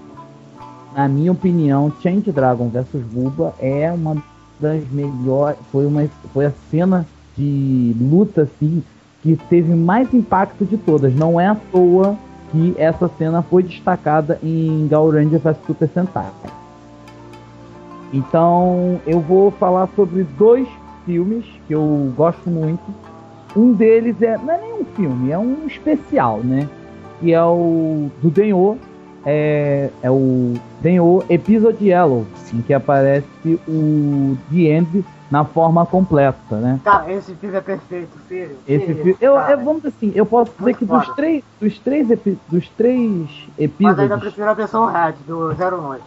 [0.94, 4.16] Na minha opinião, Change Dragon versus Buba é uma
[4.60, 7.04] das melhores, foi uma foi a cena
[7.36, 8.82] de luta assim
[9.22, 11.14] que teve mais impacto de todas.
[11.14, 12.16] Não é à toa
[12.52, 16.26] que essa cena foi destacada em Gauranger vs Super Sentai.
[18.12, 20.68] Então, eu vou falar sobre dois
[21.04, 22.82] filmes que eu gosto muito.
[23.56, 24.36] Um deles é.
[24.38, 26.68] Não é nenhum filme, é um especial, né?
[27.20, 28.78] Que é o do Denho.
[29.26, 33.26] É, é o Denho Episode Yellow, em que aparece
[33.66, 36.78] o The End na forma completa, né?
[36.84, 38.50] Cara, esse filme é perfeito, filho.
[38.68, 41.42] Esse Filho, filme, eu, eu- vamos dizer assim, eu posso dizer Muito que dos três,
[41.58, 43.00] dos três, epi- dos três
[43.80, 46.04] Mas ainda episódios prefiro a versão Red do Zero Noite.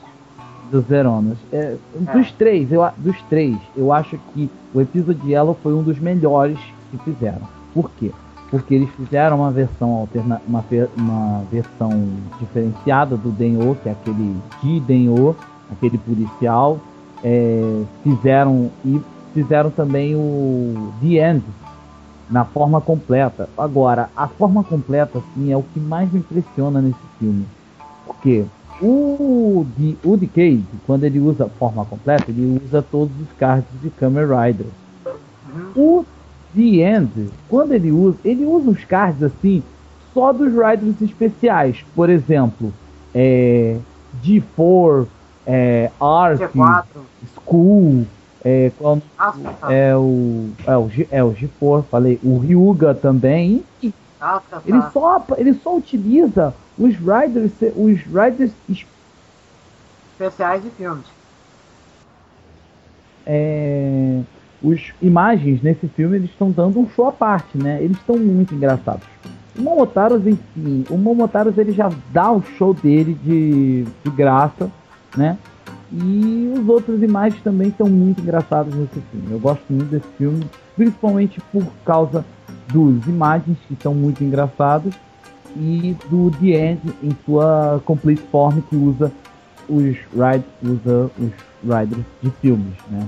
[0.71, 1.37] dos Zeronas.
[1.51, 1.75] É,
[2.13, 6.59] dos três, eu, dos três, eu acho que o episódio Yellow foi um dos melhores
[6.91, 7.41] que fizeram.
[7.73, 8.11] Por quê?
[8.49, 10.63] Porque eles fizeram uma versão alterna uma,
[10.97, 11.89] uma versão
[12.39, 15.35] diferenciada do Denho, que é aquele de Denho,
[15.71, 16.79] aquele policial.
[17.23, 19.01] É, fizeram e
[19.33, 21.43] fizeram também o The End
[22.29, 23.49] na forma completa.
[23.57, 27.45] Agora, a forma completa assim é o que mais me impressiona nesse filme.
[28.05, 28.45] Porque
[28.81, 33.67] o, D- o Decade, quando ele usa a forma completa, ele usa todos os cards
[33.81, 34.67] de Kamen Rider.
[35.75, 36.05] O
[36.55, 39.61] The End, quando ele usa, ele usa os cards assim,
[40.13, 41.85] só dos Riders especiais.
[41.95, 42.73] Por exemplo,
[43.13, 43.77] é,
[44.23, 45.05] G4,
[45.45, 46.85] é, Arc, G4.
[47.45, 48.05] School,
[48.43, 49.71] é, qual- Ah, tá.
[49.73, 53.63] é o é o, G, é o G4, falei, o Ryuga também.
[53.81, 54.91] enfim, Ah, tá, ele tá.
[54.91, 58.85] só ele só utiliza os Riders os Riders es-
[60.19, 61.05] Especiais de filmes.
[63.25, 64.21] é,
[64.61, 67.81] os imagens nesse filme eles estão dando um show à parte, né?
[67.81, 69.05] Eles estão muito engraçados.
[69.57, 74.69] O Momotaros si, o Momotaros ele já dá o show dele de, de graça,
[75.15, 75.37] né?
[75.91, 79.31] E os outros imagens também são muito engraçados nesse filme.
[79.31, 82.25] Eu gosto muito desse filme, principalmente por causa
[82.67, 84.93] dos imagens que são muito engraçados
[85.55, 89.11] e do The End em sua complete form que usa
[89.69, 91.31] os rides, usa os
[91.63, 93.07] riders de filmes, né?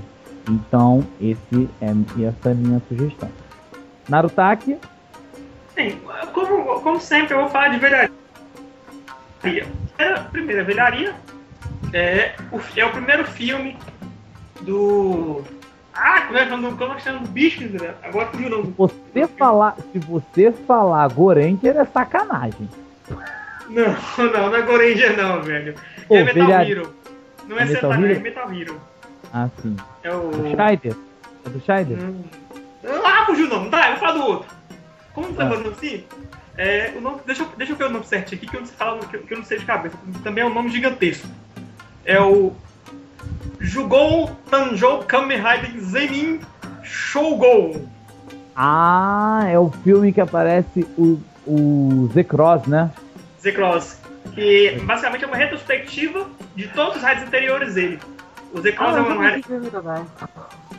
[0.50, 1.86] Então esse é
[2.24, 3.30] essa é a minha sugestão.
[4.08, 4.76] Narutaki,
[5.76, 5.98] Bem,
[6.34, 8.10] como, como sempre, eu vou falar de velharia.
[9.98, 11.14] É a primeira velharia
[11.92, 13.76] é o, é o primeiro filme
[14.62, 15.42] do.
[15.94, 17.18] Ah, como é que é o é que chama?
[17.20, 17.94] Do bicho, né?
[18.02, 18.64] Agora fugiu o nome.
[18.66, 22.68] se você falar, se você falar Goranger é sacanagem.
[23.68, 23.96] Não,
[24.32, 25.74] não, não é Goranger não, velho.
[26.08, 26.94] Pô, é Metal velharia- Hero.
[27.48, 28.16] Não é, É Metal Metal Hero?
[28.18, 28.80] é Metal Hero.
[29.32, 29.76] Ah, sim.
[30.02, 30.30] É o.
[30.30, 30.96] Do Scheider?
[31.44, 31.98] É do Scheider?
[31.98, 32.22] Hum.
[33.04, 33.70] Ah, fugiu o nome.
[33.70, 34.48] Tá, eu vou falar do outro.
[35.14, 35.42] Como não Ah.
[35.44, 36.04] lembra o nome assim?
[36.56, 38.66] É, o nome, deixa, eu, deixa eu ver o nome certinho aqui, que eu não
[38.66, 39.96] sei, falar, que, eu- que eu não sei de cabeça.
[40.22, 41.26] Também é um nome gigantesco.
[42.04, 42.52] É o
[43.58, 46.40] Jugou Tanjou Kamen Rider Zenin
[46.82, 47.88] Shougou.
[48.56, 52.90] Ah, é o filme que aparece o, o Z-Cross, né?
[53.40, 53.98] Z-Cross.
[54.34, 57.98] Que basicamente é uma retrospectiva de todos os raids anteriores dele.
[58.52, 60.06] O Z-Cross Ah, é um também.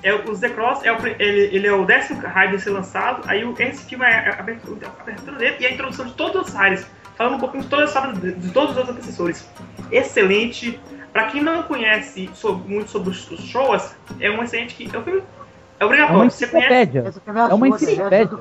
[0.03, 3.21] É, o The Cross é o, ele, ele é o décimo raid a ser lançado.
[3.27, 6.47] Aí o- esse filme é a abertura, a abertura dele e a introdução de todos
[6.49, 9.47] os raids, falando um pouquinho de toda a história de, de todos os outros antecessores.
[9.91, 10.79] Excelente.
[11.13, 14.99] Pra quem não conhece sobre- muito sobre os, os shows, é um excelente que é
[14.99, 16.21] um filme é É obrigatório.
[16.23, 16.67] uma Você conhece?
[16.73, 17.09] enciclopédia.
[17.09, 18.39] Esse filme É uma enciclopédia.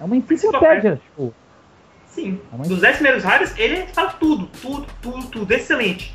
[0.00, 1.34] É uma enciclopédia, tipo.
[2.08, 2.40] Sim.
[2.52, 5.52] É uma Dos 10 primeiros raids, ele fala tudo, tudo, tudo, tudo.
[5.52, 6.14] Excelente.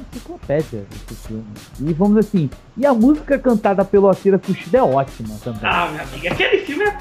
[0.00, 1.44] Enciclopédia esse filme.
[1.80, 5.60] E vamos assim, e a música cantada pelo Akira Kushida é ótima também.
[5.62, 6.98] Ah, meu amigo, aquele filme é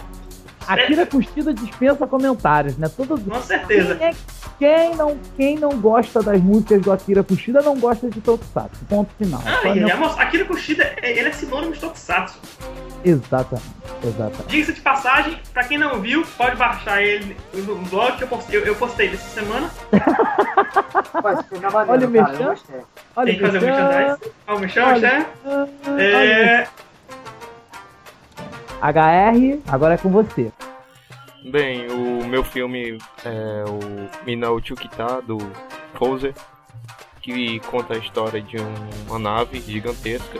[0.67, 2.89] Akira Kushida dispensa comentários, né?
[2.95, 3.95] Todo, com certeza.
[3.95, 4.13] Quem, é-
[4.57, 8.85] quem não, quem não gosta das músicas do Akira Kushida não gosta de Tokusatsu.
[8.89, 9.41] Ponto final.
[9.45, 12.39] Ah, Só ele não- é, Akira Kushida, é- ele é sinônimo de Tokusatsu.
[13.03, 13.65] Exatamente,
[14.03, 14.47] exatamente.
[14.47, 18.59] Diga-se de passagem, pra quem não viu, pode baixar ele no blog que eu postei,
[18.59, 19.69] eu, eu postei essa semana.
[21.87, 22.55] Olha o merchan.
[23.15, 24.17] Olha, Tem que fazer o Merchan.
[24.47, 24.99] Ó, o merchan, Olha.
[24.99, 25.27] merchan.
[25.87, 26.67] olha, É,
[28.81, 30.51] HR, agora é com você.
[31.43, 35.37] Bem, o meu filme é o Minao Chukita, do
[35.97, 36.33] Poser,
[37.21, 40.39] que conta a história de um- uma nave gigantesca,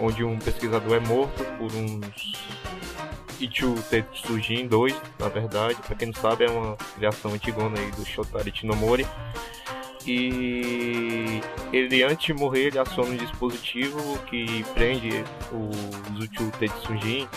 [0.00, 2.36] onde um pesquisador é morto por uns
[3.40, 8.04] Ichu Tetsujin 2, na verdade, pra quem não sabe é uma criação antigona aí do
[8.04, 9.06] Shotari Chinomori.
[10.10, 17.28] E ele antes de morrer ele aciona um dispositivo que prende os Uchu Tetsujin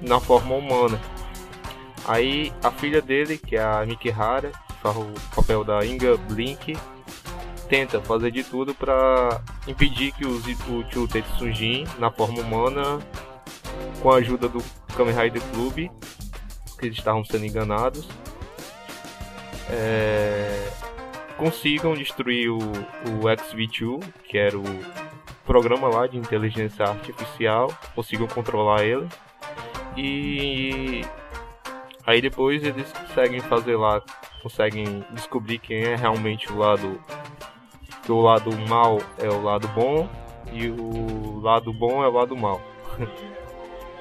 [0.00, 1.00] na forma humana.
[2.06, 4.50] Aí a filha dele, que é a Mikihara,
[4.82, 6.76] faz o papel da Inga Blink,
[7.68, 12.98] tenta fazer de tudo para impedir que os Uchu Tetsujin, na forma humana,
[14.02, 14.60] com a ajuda do
[14.96, 15.88] Kamen Rider Club,
[16.80, 18.08] que eles estavam sendo enganados,
[19.70, 20.68] é,
[21.42, 24.62] consigam destruir o, o XV2, que era o
[25.44, 29.08] programa lá de inteligência artificial, consigam controlar ele.
[29.96, 31.02] E
[32.06, 34.00] aí depois eles conseguem fazer lá,
[34.40, 37.00] conseguem descobrir quem é realmente o lado
[38.04, 40.08] que o lado mal é o lado bom
[40.52, 42.60] e o lado bom é o lado mal.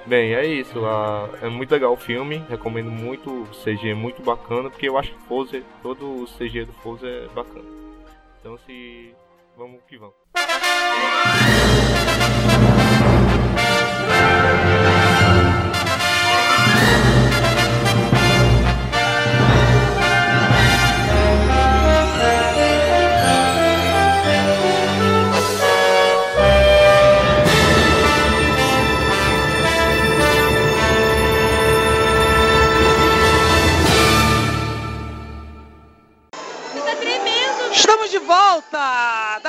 [0.06, 0.84] Bem, é isso.
[0.86, 2.44] ah, É muito legal o filme.
[2.50, 3.30] Recomendo muito.
[3.44, 4.70] O CG é muito bacana.
[4.70, 7.66] Porque eu acho que Forza, todo o CG do Forza é bacana.
[8.40, 9.14] Então se.
[9.58, 10.16] Vamos que vamos.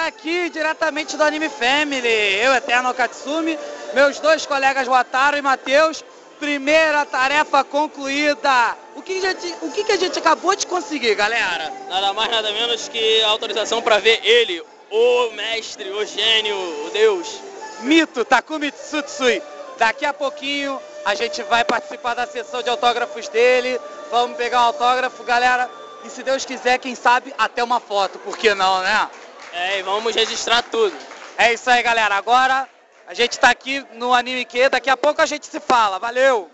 [0.06, 2.06] Aqui diretamente do Anime Family.
[2.06, 3.58] Eu, Eterno Katsumi,
[3.94, 6.04] meus dois colegas Wataru e Matheus.
[6.38, 8.76] Primeira tarefa concluída.
[8.94, 11.72] O que, a gente, o que, que a gente acabou de conseguir, galera?
[11.88, 16.56] Nada mais, nada menos que a autorização para ver ele, o mestre, o gênio,
[16.86, 17.40] o deus.
[17.80, 19.42] Mito Takumi Tsutsui.
[19.78, 23.80] Daqui a pouquinho a gente vai participar da sessão de autógrafos dele.
[24.10, 25.68] Vamos pegar um autógrafo, galera.
[26.04, 28.18] E se Deus quiser, quem sabe até uma foto.
[28.18, 29.08] Por que não, né?
[29.52, 30.94] É, e vamos registrar tudo.
[31.38, 32.16] É isso aí, galera.
[32.16, 32.68] Agora
[33.06, 34.68] a gente tá aqui no Anime Q.
[34.68, 35.98] Daqui a pouco a gente se fala.
[35.98, 36.50] Valeu!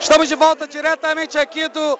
[0.00, 1.98] Estamos de volta diretamente aqui do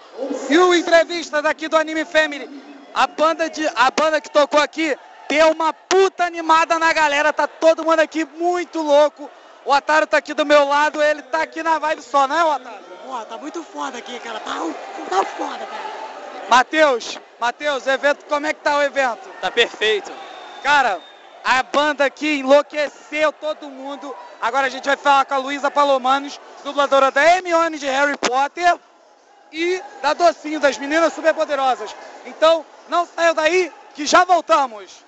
[0.48, 2.48] Rio Entrevista daqui do Anime Family.
[2.94, 4.96] A banda, de, a banda que tocou aqui
[5.28, 7.32] deu uma puta animada na galera.
[7.32, 9.30] Tá todo mundo aqui muito louco.
[9.64, 12.89] O Otário tá aqui do meu lado, ele tá aqui na vibe só, né, Otário?
[13.10, 14.38] Pô, tá muito foda aqui, cara.
[14.38, 14.54] Tá,
[15.08, 15.82] tá foda, cara.
[16.48, 19.28] Matheus, Matheus, evento, como é que tá o evento?
[19.40, 20.12] Tá perfeito.
[20.62, 21.00] Cara,
[21.42, 24.14] a banda aqui enlouqueceu todo mundo.
[24.40, 28.78] Agora a gente vai falar com a Luísa Palomanos, dubladora da Hermione de Harry Potter
[29.50, 31.92] e da Docinho, das Meninas Superpoderosas.
[32.24, 35.04] Então, não saiam daí, que já voltamos.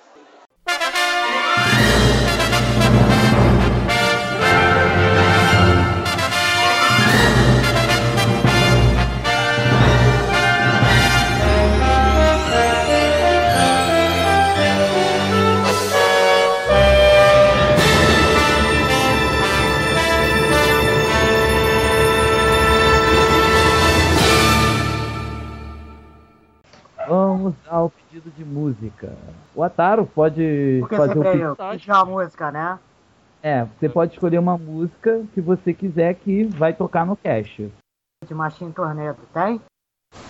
[27.42, 29.12] Vamos ao pedido de música.
[29.52, 31.48] O Ataro pode Porque fazer um sempre pedido.
[31.48, 32.78] eu puxo a música, né?
[33.42, 37.72] É, você pode escolher uma música que você quiser que vai tocar no cast.
[38.24, 39.60] De Machine Tornado, tem?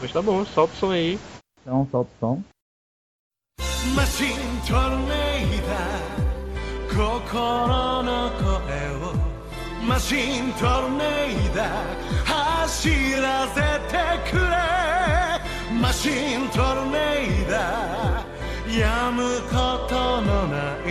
[0.00, 1.18] Mas tá bom, solta o som aí.
[1.60, 2.42] Então, solta o som.
[3.94, 4.28] マシン
[4.66, 8.50] トルネイダー心の声
[8.96, 9.14] を
[9.86, 12.90] マシントルネイダー走
[13.22, 15.31] らせてくれ
[15.83, 16.97] マシントルネ
[17.43, 18.79] イダー。
[18.79, 20.87] やむことのない。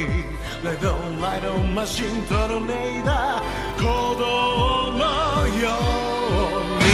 [0.62, 3.42] ライドライドマシントルネイダー。
[3.78, 5.00] 鼓動の
[5.56, 5.70] よ。
[6.52, 6.86] うに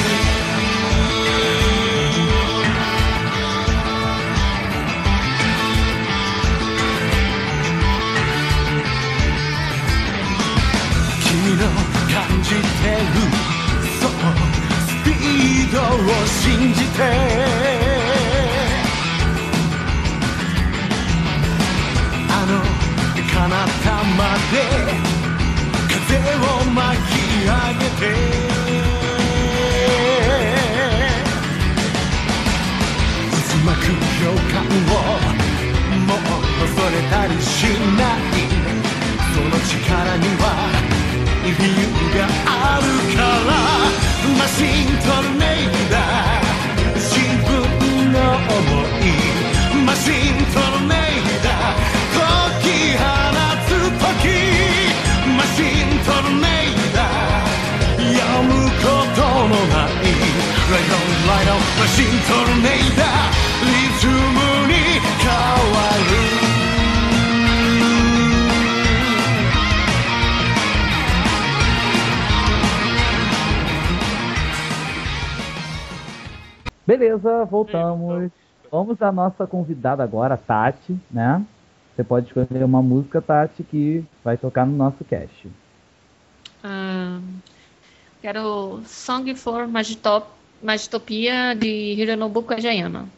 [11.25, 11.67] 君の
[12.15, 13.19] 感じてる。
[14.01, 14.11] そう。
[14.87, 17.88] スピードを信じて。
[24.49, 24.57] 風
[26.37, 26.41] を
[26.73, 28.03] 巻き上げて。
[33.31, 33.37] 渦
[33.67, 33.87] 巻く
[34.25, 34.97] 予感を
[36.07, 36.19] もう
[36.61, 37.53] 恐れたりし
[37.99, 38.49] ない。
[39.35, 40.45] その力には
[41.45, 41.83] 理由
[42.17, 42.85] がある
[43.15, 43.51] から。
[44.39, 46.97] マシントルネイダー。
[46.97, 47.07] 自
[47.45, 47.49] 分
[48.13, 48.17] の
[48.49, 48.51] 想
[49.05, 49.11] い。
[49.85, 50.38] マシン
[61.80, 62.12] マシント
[62.52, 63.08] ルネイダー
[63.66, 64.14] リズム
[64.68, 64.74] に
[65.20, 66.14] 変わる「
[76.86, 78.30] Beleza, voltamos.
[78.70, 81.46] Vamos à nossa convidada agora, Tati, né?
[81.96, 85.48] Você pode escolher uma música, Tati, que vai tocar no nosso cast.
[86.64, 87.20] Ah,
[88.22, 90.28] quero Song for Magitop,
[90.63, 93.18] Magitopia de Hironobu Kajayama.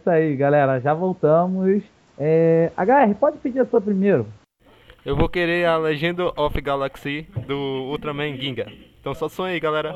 [0.00, 0.80] isso aí, galera.
[0.80, 1.82] Já voltamos.
[2.18, 2.72] É...
[2.76, 4.26] HR, pode pedir a sua primeiro.
[5.04, 7.56] Eu vou querer a legenda of Galaxy do
[7.90, 8.66] Ultraman Ginga.
[9.00, 9.94] Então só sonha aí, galera.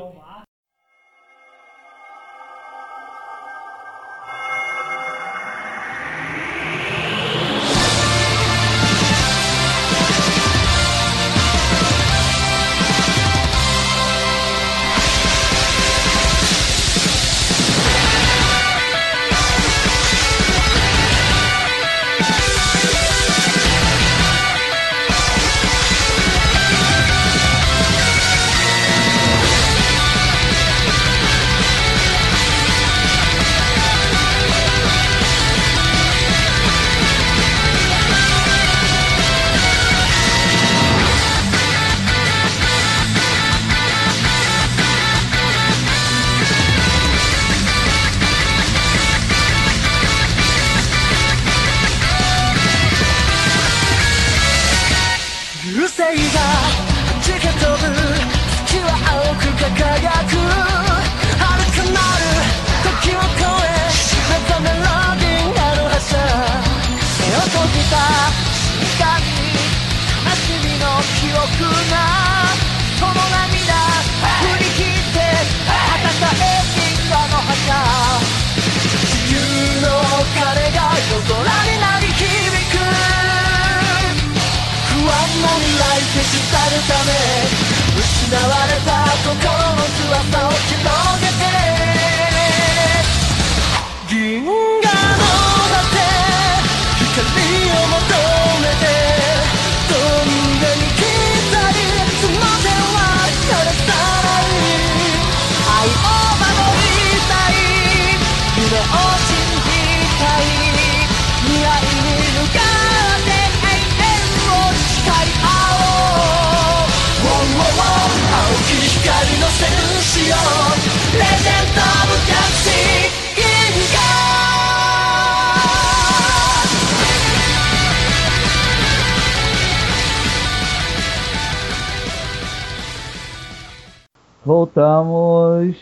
[134.55, 135.75] Voltamos.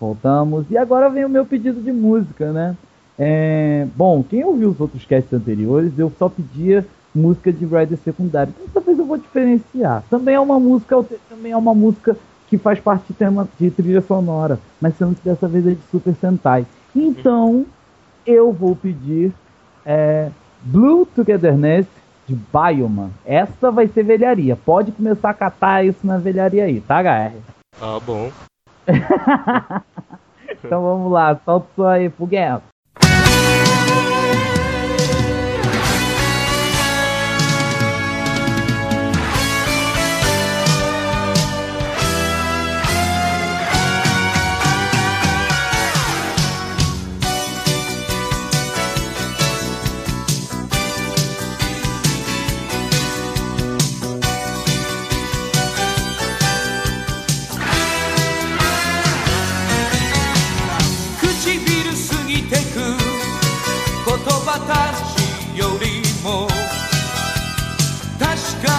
[0.00, 0.70] Voltamos.
[0.70, 2.76] E agora vem o meu pedido de música, né?
[3.18, 8.52] É, bom, quem ouviu os outros casts anteriores, eu só pedia música de rider secundário.
[8.54, 10.04] Então, dessa vez eu vou diferenciar.
[10.08, 12.16] Também é uma música, também é uma música
[12.48, 15.82] que faz parte de, tema, de trilha sonora, mas sendo que dessa vez é de
[15.90, 16.64] Super Sentai.
[16.94, 17.66] Então,
[18.24, 19.32] eu vou pedir
[19.84, 20.30] é,
[20.62, 21.86] Blue Togetherness
[22.28, 23.10] de Bioman.
[23.24, 24.54] Essa vai ser velharia.
[24.54, 27.55] Pode começar a catar isso na velharia aí, tá, HR?
[27.78, 28.30] Tá bom.
[30.48, 32.62] então vamos lá, solta aí pro Guerra.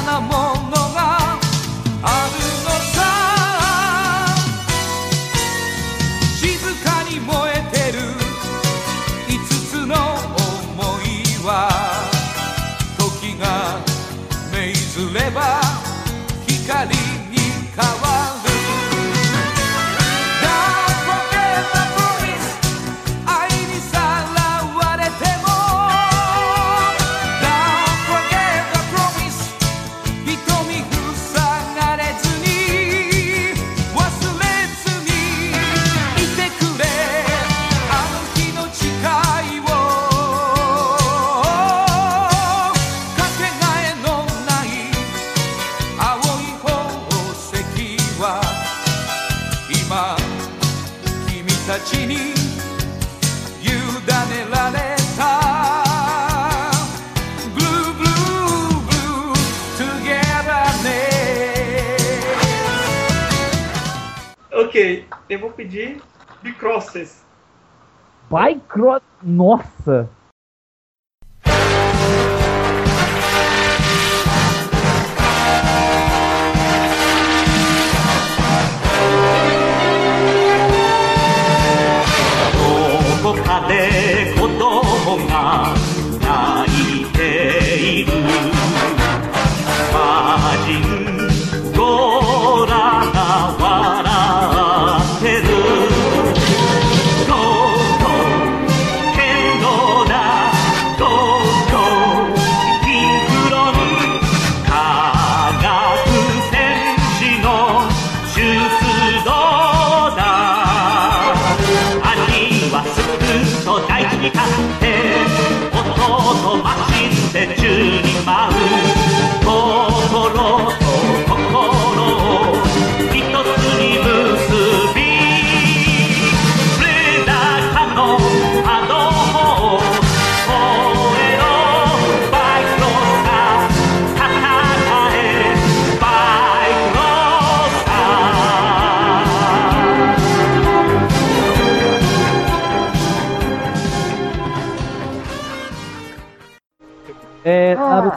[0.07, 0.56] amor.
[66.87, 67.21] Crosses.
[68.29, 69.01] By Cross.
[69.21, 70.07] Nossa!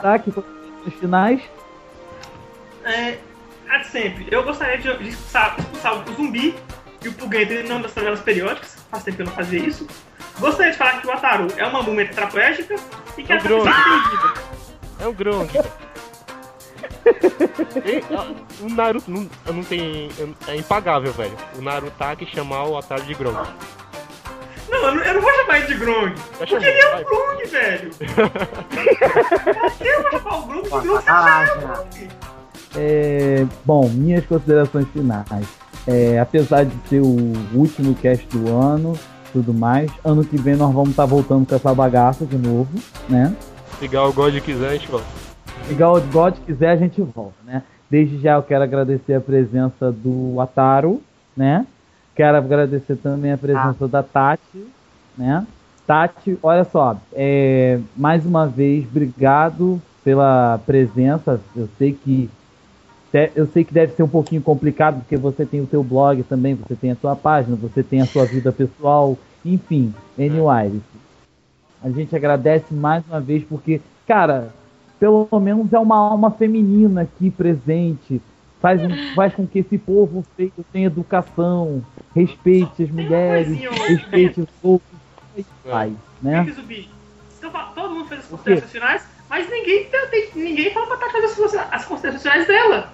[0.01, 0.07] É.
[0.07, 0.33] Narutaki,
[0.85, 1.41] nos finais.
[2.83, 3.17] É,
[3.69, 4.27] a de sempre.
[4.31, 6.55] Eu gostaria de, de expulsar, expulsar o zumbi
[7.03, 8.77] e o Pugento não das tabelas periódicas.
[8.89, 9.87] Faz tempo que eu não fazia isso.
[10.39, 12.75] Gostaria de falar que o Ataru é uma múmia tetraplégica
[13.17, 14.33] e que É está perdida.
[14.99, 15.49] É Grong.
[17.85, 20.09] E, ah, o Naruto não, não tem.
[20.47, 21.35] É impagável, velho.
[21.57, 23.39] O Narutaki chamar o Ataru de Grong.
[24.81, 26.15] Não, eu não, vou chamar ele de Grong.
[26.37, 27.03] Porque ele é um.
[27.03, 27.91] Grong, velho.
[29.79, 31.03] eu vou chamar o Grong de Grong.
[31.07, 31.55] Ah, é já.
[31.55, 32.09] Grong.
[32.75, 35.47] É, bom, minhas considerações finais.
[35.87, 38.97] É, apesar de ser o último cast do ano,
[39.33, 42.69] tudo mais, ano que vem nós vamos estar voltando com essa bagaça de novo,
[43.09, 43.35] né?
[43.79, 45.07] Se o God quiser, a gente volta.
[45.69, 47.63] Igual o God quiser, a gente volta, né?
[47.89, 51.01] Desde já eu quero agradecer a presença do Ataru,
[51.35, 51.65] né?
[52.21, 54.67] Quero agradecer também a presença da Tati,
[55.17, 55.43] né?
[55.87, 61.41] Tati, olha só, é, mais uma vez, obrigado pela presença.
[61.55, 62.29] Eu sei que
[63.33, 66.53] eu sei que deve ser um pouquinho complicado porque você tem o seu blog também,
[66.53, 70.79] você tem a sua página, você tem a sua vida pessoal, enfim, anyways.
[71.83, 74.49] A gente agradece mais uma vez porque, cara,
[74.99, 78.21] pelo menos é uma alma feminina aqui presente.
[78.61, 81.83] Faz, um- faz com que esse povo feito tenha educação,
[82.15, 83.47] respeite as mulheres,
[83.87, 84.91] respeite os outros.
[85.35, 86.43] e Faz, né?
[86.45, 86.89] Fique zumbi.
[87.39, 89.87] Então, todo mundo fez as considerações finais, mas ninguém,
[90.35, 92.93] ninguém falou pra Tati fazer as considera- as considerações finais dela.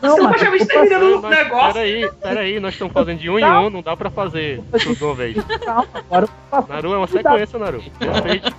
[0.00, 1.72] Não, eu tô terminando o negócio.
[1.72, 5.04] Peraí, peraí, nós estamos fazendo de um em um, não dá pra fazer tudo de
[5.04, 5.36] uma vez.
[5.64, 6.66] Calma, agora eu.
[6.68, 7.82] Naru é uma sequência, Naru.
[7.98, 8.52] Respeite.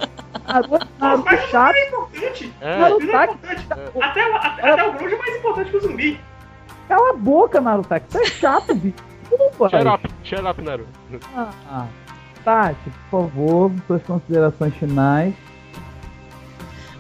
[0.48, 1.76] Naru, Naru Mas chato.
[1.76, 2.54] é importante.
[2.62, 2.72] É.
[2.72, 3.38] É importante.
[3.70, 6.20] Até, o- até, até o Grunge é mais importante que o zumbi.
[6.88, 8.06] Cala a boca, Narutaki.
[8.10, 8.96] Você é chato, bicho.
[9.30, 9.70] Desculpa.
[9.70, 10.88] Shut up, shut up, Naru.
[11.36, 11.88] Ah,
[12.44, 12.76] Tati,
[13.10, 15.34] por favor, suas considerações finais.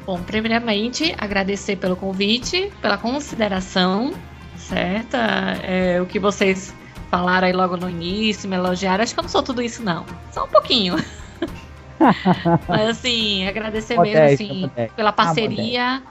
[0.06, 4.14] Bom, primeiramente, agradecer pelo convite, pela consideração,
[4.58, 5.16] certo?
[5.16, 6.74] É, o que vocês
[7.10, 9.04] falaram aí logo no início, me elogiaram.
[9.04, 10.06] Acho que eu não sou tudo isso, não.
[10.32, 10.96] Só um pouquinho.
[12.68, 16.04] Mas, assim, agradecer mesmo, assim, pela Ah, parceria.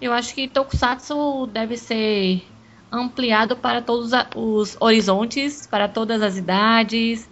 [0.00, 2.46] Eu acho que Tokusatsu deve ser
[2.90, 7.28] ampliado para todos os horizontes, para todas as idades,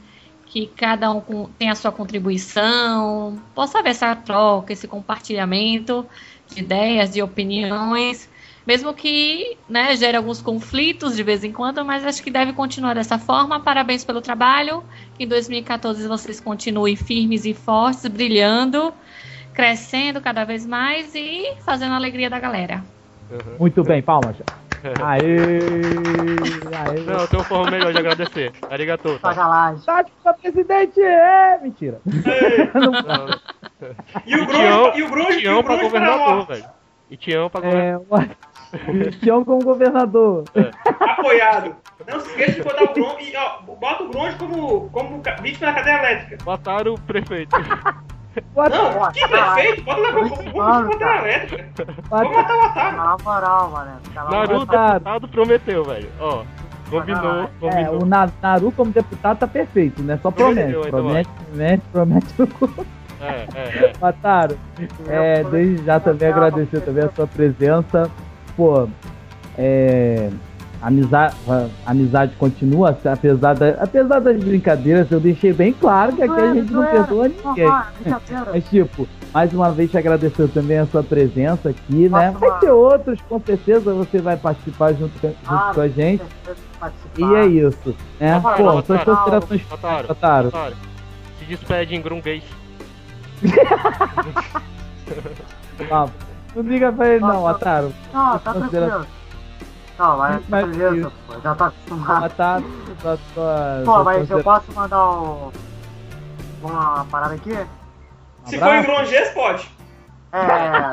[0.46, 1.20] que cada um
[1.59, 6.07] tenha a sua contribuição, possa haver essa troca, esse compartilhamento
[6.48, 8.28] de ideias, de opiniões,
[8.66, 12.94] mesmo que né, gere alguns conflitos de vez em quando, mas acho que deve continuar
[12.94, 13.60] dessa forma.
[13.60, 14.82] Parabéns pelo trabalho,
[15.16, 18.92] que em 2014 vocês continuem firmes e fortes, brilhando,
[19.54, 22.82] crescendo cada vez mais e fazendo a alegria da galera.
[23.58, 24.36] Muito bem, palmas.
[25.02, 25.20] Aê!
[26.72, 27.00] Aê!
[27.00, 28.52] Não, tem uma forma melhor de agradecer.
[28.70, 29.18] Arigato.
[29.18, 29.34] Tá?
[29.34, 29.82] Sacanagem.
[29.84, 31.00] Tati pra presidente!
[31.00, 31.58] É!
[31.62, 32.00] Mentira!
[34.24, 36.64] E o E Grunge, Tião, e o Grunge, e o pra Grunge pra governador, velho.
[37.10, 38.22] E Tião pra governador.
[38.22, 38.26] É,
[38.72, 40.44] o Tião como governador.
[41.00, 41.74] Apoiado.
[42.06, 45.66] Não se esqueça de botar o Grunge e ó, bota o Grunge como, como vítima
[45.72, 46.44] da cadeia elétrica.
[46.44, 47.56] Botaram o prefeito.
[47.56, 49.82] Não, que prefeito?
[49.84, 51.86] Bota lá como, vítima da cadeia elétrica.
[52.10, 52.96] Vamos matar o Ataru.
[52.96, 53.90] Na moral, mano.
[54.14, 54.88] Naruto, boca.
[54.92, 56.08] deputado, prometeu, velho.
[56.20, 56.42] Ó,
[56.90, 58.02] combinou, É, combinou.
[58.02, 60.18] o Na- Naru como deputado tá perfeito, né?
[60.22, 60.72] Só promete.
[60.72, 61.30] Prometeu, ainda Promete,
[61.92, 62.86] promete, promete.
[63.18, 63.92] É, é, é.
[63.98, 64.56] Mataram.
[65.08, 68.10] É, desde já também agradecer também a sua presença.
[68.57, 68.88] Pô,
[69.59, 70.30] é.
[70.82, 71.34] Amizade,
[71.86, 76.70] amizade continua, apesar, da, apesar das brincadeiras, eu deixei bem claro que aqui a gente
[76.70, 77.66] não perdoa ninguém.
[78.52, 82.32] Mas, tipo, mais uma vez te agradecer também a sua presença aqui, né?
[82.38, 86.22] Vai ter outros, com certeza você vai participar junto, com- junto com a gente.
[87.18, 88.40] E é isso, né?
[88.57, 90.48] Pô, suas considerações Otário, Otário.
[90.50, 90.76] otário.
[91.38, 92.44] Se despede em grunguês.
[95.90, 96.07] Ah,
[96.62, 97.92] não liga pra ele não, Ataro.
[98.12, 99.16] Não, tá Considera- tranquilo.
[99.98, 102.24] Não, mas Mas- beleza, pô, já tá acostumado.
[102.26, 102.64] Ataro,
[103.00, 105.52] sua, sua, Pô, sua mas eu posso mandar o...
[106.62, 107.57] uma parada aqui?
[108.44, 109.70] Se for em Grongês, pode.
[110.32, 110.92] É.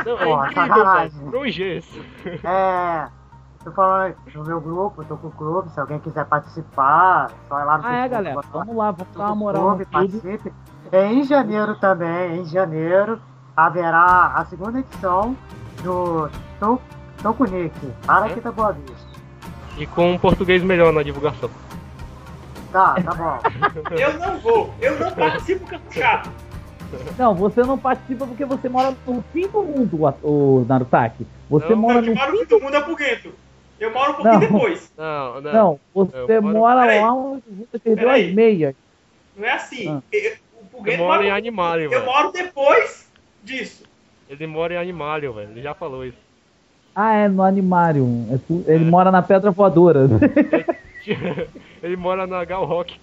[0.06, 1.18] Não, é incrível, sacanagem.
[1.18, 1.30] velho.
[1.30, 2.00] Grongês.
[2.44, 3.08] É.
[3.62, 7.64] Tô falando no meu grupo, tô com o clube, se alguém quiser participar, só ir
[7.64, 8.40] lá no Ah, é, galera.
[8.50, 10.52] Vamos lá, vamos dar uma no moral clube, participe.
[10.90, 13.20] É, Em janeiro também, em janeiro,
[13.66, 15.36] haverá a segunda edição
[15.82, 16.80] do To-
[17.22, 17.74] Tokunic,
[18.06, 19.10] para aqui da Boa Vista.
[19.78, 21.50] E com um português melhor na divulgação.
[22.72, 23.38] Tá, tá bom.
[23.96, 24.74] Eu não vou.
[24.80, 26.30] Eu não participo porque eu chato.
[27.18, 31.26] Não, você não participa porque você mora no fim do mundo, o Narutaki.
[31.48, 33.32] Você mora Eu que no moro no fim do mundo é Purguento.
[33.78, 34.40] Eu moro um pouquinho Não.
[34.40, 34.92] depois.
[34.96, 35.52] Não, não.
[35.52, 37.00] Não, você moro- mora Peraí.
[37.00, 38.28] lá onde você perdeu Peraí.
[38.28, 38.74] as meias.
[39.36, 39.88] Não é assim.
[39.88, 40.02] Ah.
[40.12, 40.32] Eu-
[40.72, 42.04] o moro mora- em Animalio, Eu velho.
[42.06, 43.09] moro depois
[43.44, 43.84] disso.
[44.28, 45.50] Ele mora em Animalio, velho.
[45.50, 46.16] Ele já falou isso.
[46.94, 48.28] Ah, é no Animarium.
[48.32, 50.06] É tu- Ele mora na Pedra Voadora.
[51.82, 52.98] Ele mora na Gal Rock.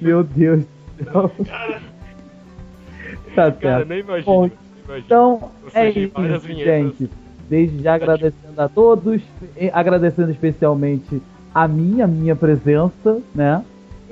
[0.00, 0.64] Meu Deus
[0.98, 1.30] do céu.
[3.34, 3.88] Tá Cara, certo.
[3.88, 4.24] nem imagino.
[4.24, 4.50] Bom,
[4.84, 4.98] imagino.
[5.04, 6.98] então Você é tem isso, várias vinhetas.
[6.98, 7.10] gente.
[7.48, 9.22] Desde já agradecendo a todos,
[9.72, 11.22] agradecendo especialmente
[11.54, 13.64] a minha, a minha presença, né?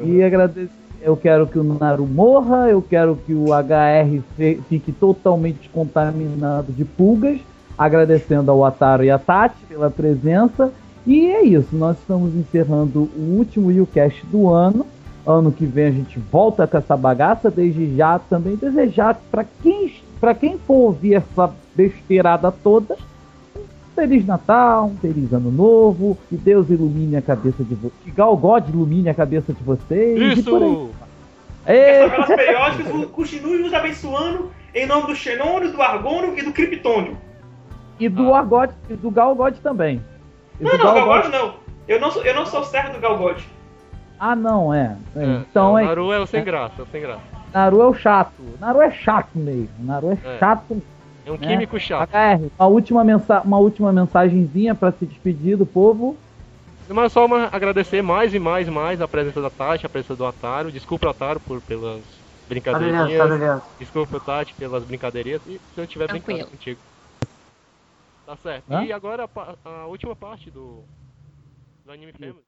[0.02, 0.68] E agrade...
[1.00, 4.22] eu quero que o Naru morra, eu quero que o HR
[4.68, 7.38] fique totalmente contaminado de pulgas,
[7.76, 10.72] agradecendo ao Ataro e a Tati pela presença.
[11.06, 14.86] E é isso, nós estamos encerrando o último YouCast do ano.
[15.26, 17.50] Ano que vem a gente volta com essa bagaça.
[17.50, 19.92] Desde já também desejar para quem,
[20.40, 22.96] quem for ouvir essa besteirada toda,
[23.94, 28.36] Feliz Natal, um Feliz Ano Novo, que Deus ilumine a cabeça de vocês, que Gal
[28.36, 30.38] God ilumine a cabeça de vocês.
[30.38, 30.70] E por aí.
[31.66, 32.26] Isso!
[32.36, 37.16] Periódicas continue nos abençoando em nome do Xenônio, do Argônio e do Kryptônio.
[37.98, 40.02] E do Argod, e do Gal God também.
[40.60, 41.54] E Não, do não, Gal Galgod God- não.
[41.86, 43.42] Eu não sou, eu não sou servo do Galgod.
[44.18, 44.96] Ah, não, é.
[45.14, 45.84] É, É, então o é.
[45.84, 47.20] Naru é o sem graça, é o sem graça.
[47.52, 48.42] Naru é o chato.
[48.60, 49.68] Naru é chato mesmo.
[49.80, 50.38] Naru é, É.
[50.38, 50.82] chato.
[51.26, 51.46] É um né?
[51.46, 52.10] químico chato.
[52.10, 56.16] HR, uma última, mensa uma última mensagenzinha pra se despedir do povo.
[56.88, 60.14] Mas só uma, agradecer mais e mais e mais a presença da Tati, a presença
[60.14, 60.70] do Ataro.
[60.70, 62.02] Desculpa, Ataro, por, pelas
[62.46, 63.06] brincadeirinhas.
[63.06, 63.62] beleza, tá beleza.
[63.78, 65.40] Desculpa, Tati, pelas brincadeirinhas.
[65.46, 66.50] E se eu estiver brincando Tranquilo.
[66.50, 66.80] contigo.
[68.26, 68.64] Tá certo.
[68.70, 68.84] Hã?
[68.84, 70.82] E agora a, a última parte do,
[71.84, 72.44] do Anime Family.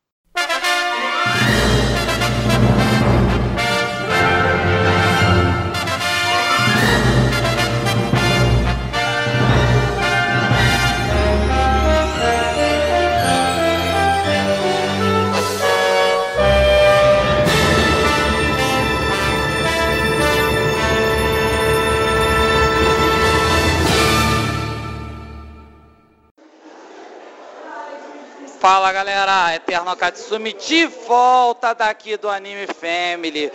[28.68, 33.52] Fala galera, Eterno Katsumi de volta daqui do Anime Family.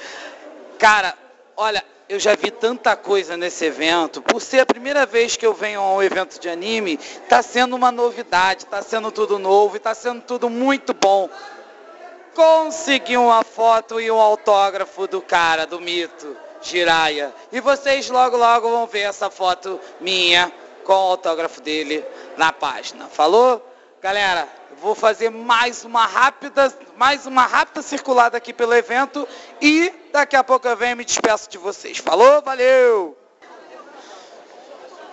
[0.80, 1.14] Cara,
[1.58, 4.22] olha, eu já vi tanta coisa nesse evento.
[4.22, 6.98] Por ser a primeira vez que eu venho a um evento de anime,
[7.28, 11.30] tá sendo uma novidade, tá sendo tudo novo e tá sendo tudo muito bom.
[12.34, 17.34] Consegui uma foto e um autógrafo do cara, do mito, Jiraya.
[17.52, 20.50] E vocês logo logo vão ver essa foto minha
[20.86, 22.02] com o autógrafo dele
[22.38, 23.10] na página.
[23.10, 23.62] Falou?
[24.02, 29.28] Galera, vou fazer mais uma rápida, mais uma rápida circulada aqui pelo evento
[29.62, 31.98] e daqui a pouco eu venho e me despeço de vocês.
[31.98, 32.42] Falou?
[32.42, 33.18] Valeu!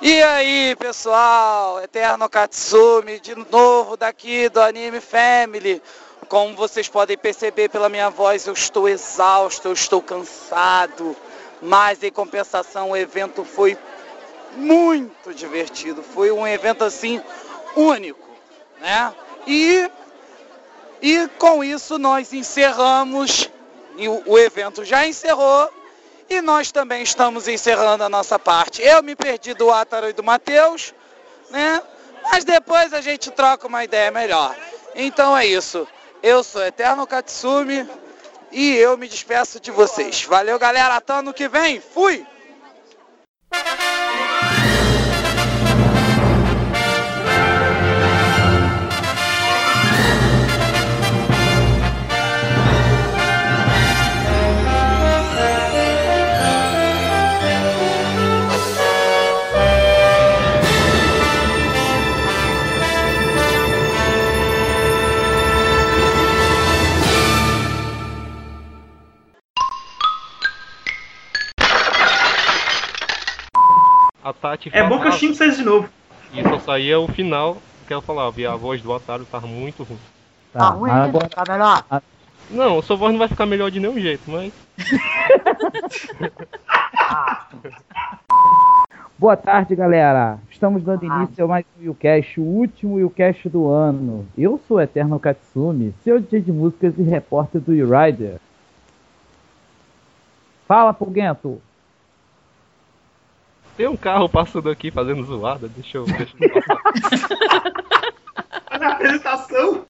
[0.01, 5.83] E aí, pessoal, Eterno Katsumi, de novo daqui do Anime Family.
[6.29, 11.17] Como vocês podem perceber pela minha voz, eu estou exausto, eu estou cansado.
[11.61, 13.77] Mas em compensação, o evento foi
[14.57, 16.03] muito divertido.
[16.03, 17.21] Foi um evento assim
[17.75, 18.29] único,
[18.81, 19.13] né?
[19.49, 19.91] E
[21.01, 23.51] e com isso nós encerramos
[23.97, 25.73] o, o evento já encerrou
[26.29, 28.83] e nós também estamos encerrando a nossa parte.
[28.83, 30.93] Eu me perdi do Átaro e do Matheus,
[31.51, 31.83] né?
[32.31, 34.55] Mas depois a gente troca uma ideia melhor.
[34.95, 35.89] Então é isso.
[36.23, 37.89] Eu sou Eterno Katsumi
[38.53, 40.25] e eu me despeço de vocês.
[40.25, 40.97] Valeu, galera.
[40.97, 41.81] Até ano que vem.
[41.81, 42.27] Fui!
[74.33, 75.89] Tati É bom que eu xingo vocês de novo.
[76.33, 77.57] E só saía o final
[77.87, 79.99] que ela falava, e a voz do Otário tava muito ruim.
[80.53, 81.85] Tá ruim, mas agora- tá melhor.
[82.51, 84.53] Não, sua voz não vai ficar melhor de nenhum jeito, mas.
[89.19, 90.39] Boa tarde, galera.
[90.51, 94.27] Estamos dando início a mais um Willcast, o último Willcast do ano.
[94.37, 98.39] Eu sou o Eterno Katsumi, seu DJ de músicas e repórter do E-Rider.
[100.69, 101.61] Fala, Pulguento.
[103.79, 106.83] Tem um carro passando aqui fazendo zoada, deixa eu, deixa eu passar.
[108.69, 109.83] Faz a apresentação.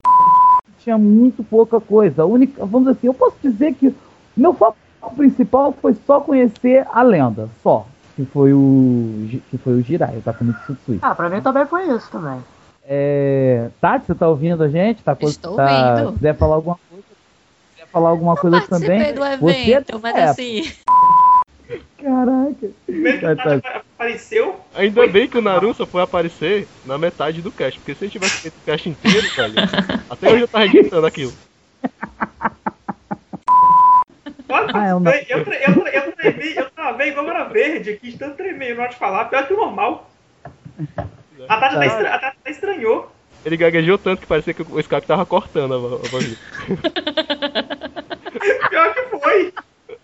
[0.77, 2.21] Tinha muito pouca coisa.
[2.21, 3.91] A única, vamos dizer assim, eu posso dizer que
[4.37, 4.77] meu foco
[5.17, 7.87] principal foi só conhecer a lenda, só.
[8.15, 10.99] Que foi o, que foi o Jirai, o Takumi Tsutsui.
[11.01, 12.39] Ah, pra mim também foi isso também.
[12.85, 13.71] É...
[13.81, 15.01] Tati, você tá ouvindo a gente?
[15.01, 15.63] Tá, Estou tá...
[15.63, 16.09] ouvindo.
[16.09, 19.13] Se quiser falar alguma coisa, se quiser falar alguma coisa também.
[19.15, 20.23] Do Você evento, mas é.
[20.25, 20.71] assim.
[22.01, 22.69] Caraca.
[22.85, 23.81] Primeiro que Tá, tá.
[23.95, 24.59] apareceu.
[24.73, 28.37] Ainda bem que o Naruto foi aparecer na metade do cast, porque se ele tivesse
[28.41, 29.53] feito o cast inteiro, velho,
[30.09, 31.33] até hoje eu tava editando aquilo.
[34.51, 37.91] Olha, Ah, é um- eu, tre- eu, tre- eu tremei, eu travei igual era verde
[37.91, 40.09] aqui, tanto tremer, não pode falar, pior que o normal.
[41.47, 43.11] A Tati até, estra- a Tati até estranhou.
[43.45, 46.37] Ele gaguejou tanto que parecia que o Skype tava cortando a, vo- a voz dele.
[48.69, 49.53] Pior que foi.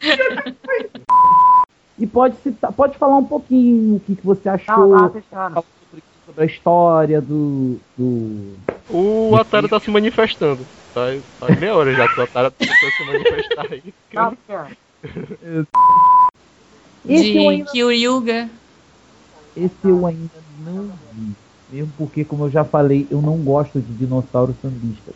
[1.98, 5.32] E pode citar, pode falar um pouquinho o que, que você achou Não, tá fechando.
[5.32, 7.78] falar sobre, sobre a história do.
[7.98, 8.54] do...
[8.90, 10.66] O Otário tá se manifestando.
[10.94, 11.02] Tá,
[11.40, 13.94] faz meia hora já que o Otário tá se manifestar aí.
[14.14, 14.34] Tá.
[17.08, 18.50] Esse De ainda, Kyoryuga.
[19.56, 20.30] esse eu ainda
[20.66, 21.34] não vi.
[21.72, 25.16] Mesmo porque, como eu já falei, eu não gosto de dinossauros sambistas.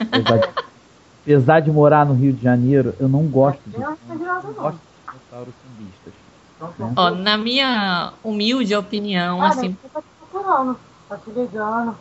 [0.00, 0.48] Apesar de,
[1.22, 4.52] apesar de morar no Rio de Janeiro, eu não gosto de, Eu não não não.
[4.54, 4.80] gosto
[5.10, 6.12] dinossauros sambistas.
[6.78, 6.92] né?
[6.96, 10.78] Ó, na minha humilde opinião, Ah, assim, tá te procurando.
[11.08, 11.96] Tá te ligando.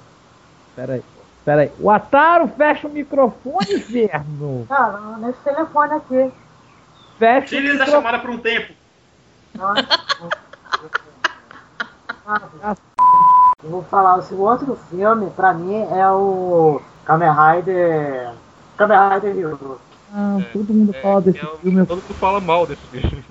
[0.76, 1.04] Pera aí,
[1.46, 1.72] pera aí.
[1.80, 4.66] O Ataro fecha o microfone, inferno!
[4.68, 6.32] Cara, nesse telefone aqui.
[7.18, 8.04] Fecha o Tira eles da microfone.
[8.06, 8.74] chamada por um tempo.
[12.28, 12.76] Ah,
[13.64, 18.34] Eu vou falar, o outro filme, pra mim, é o Kamen Rider...
[18.78, 19.82] Kamen Rider Hero.
[20.12, 21.86] Ah, todo mundo fala desse É, é filme.
[21.86, 23.24] Todo mundo fala mal desse filme.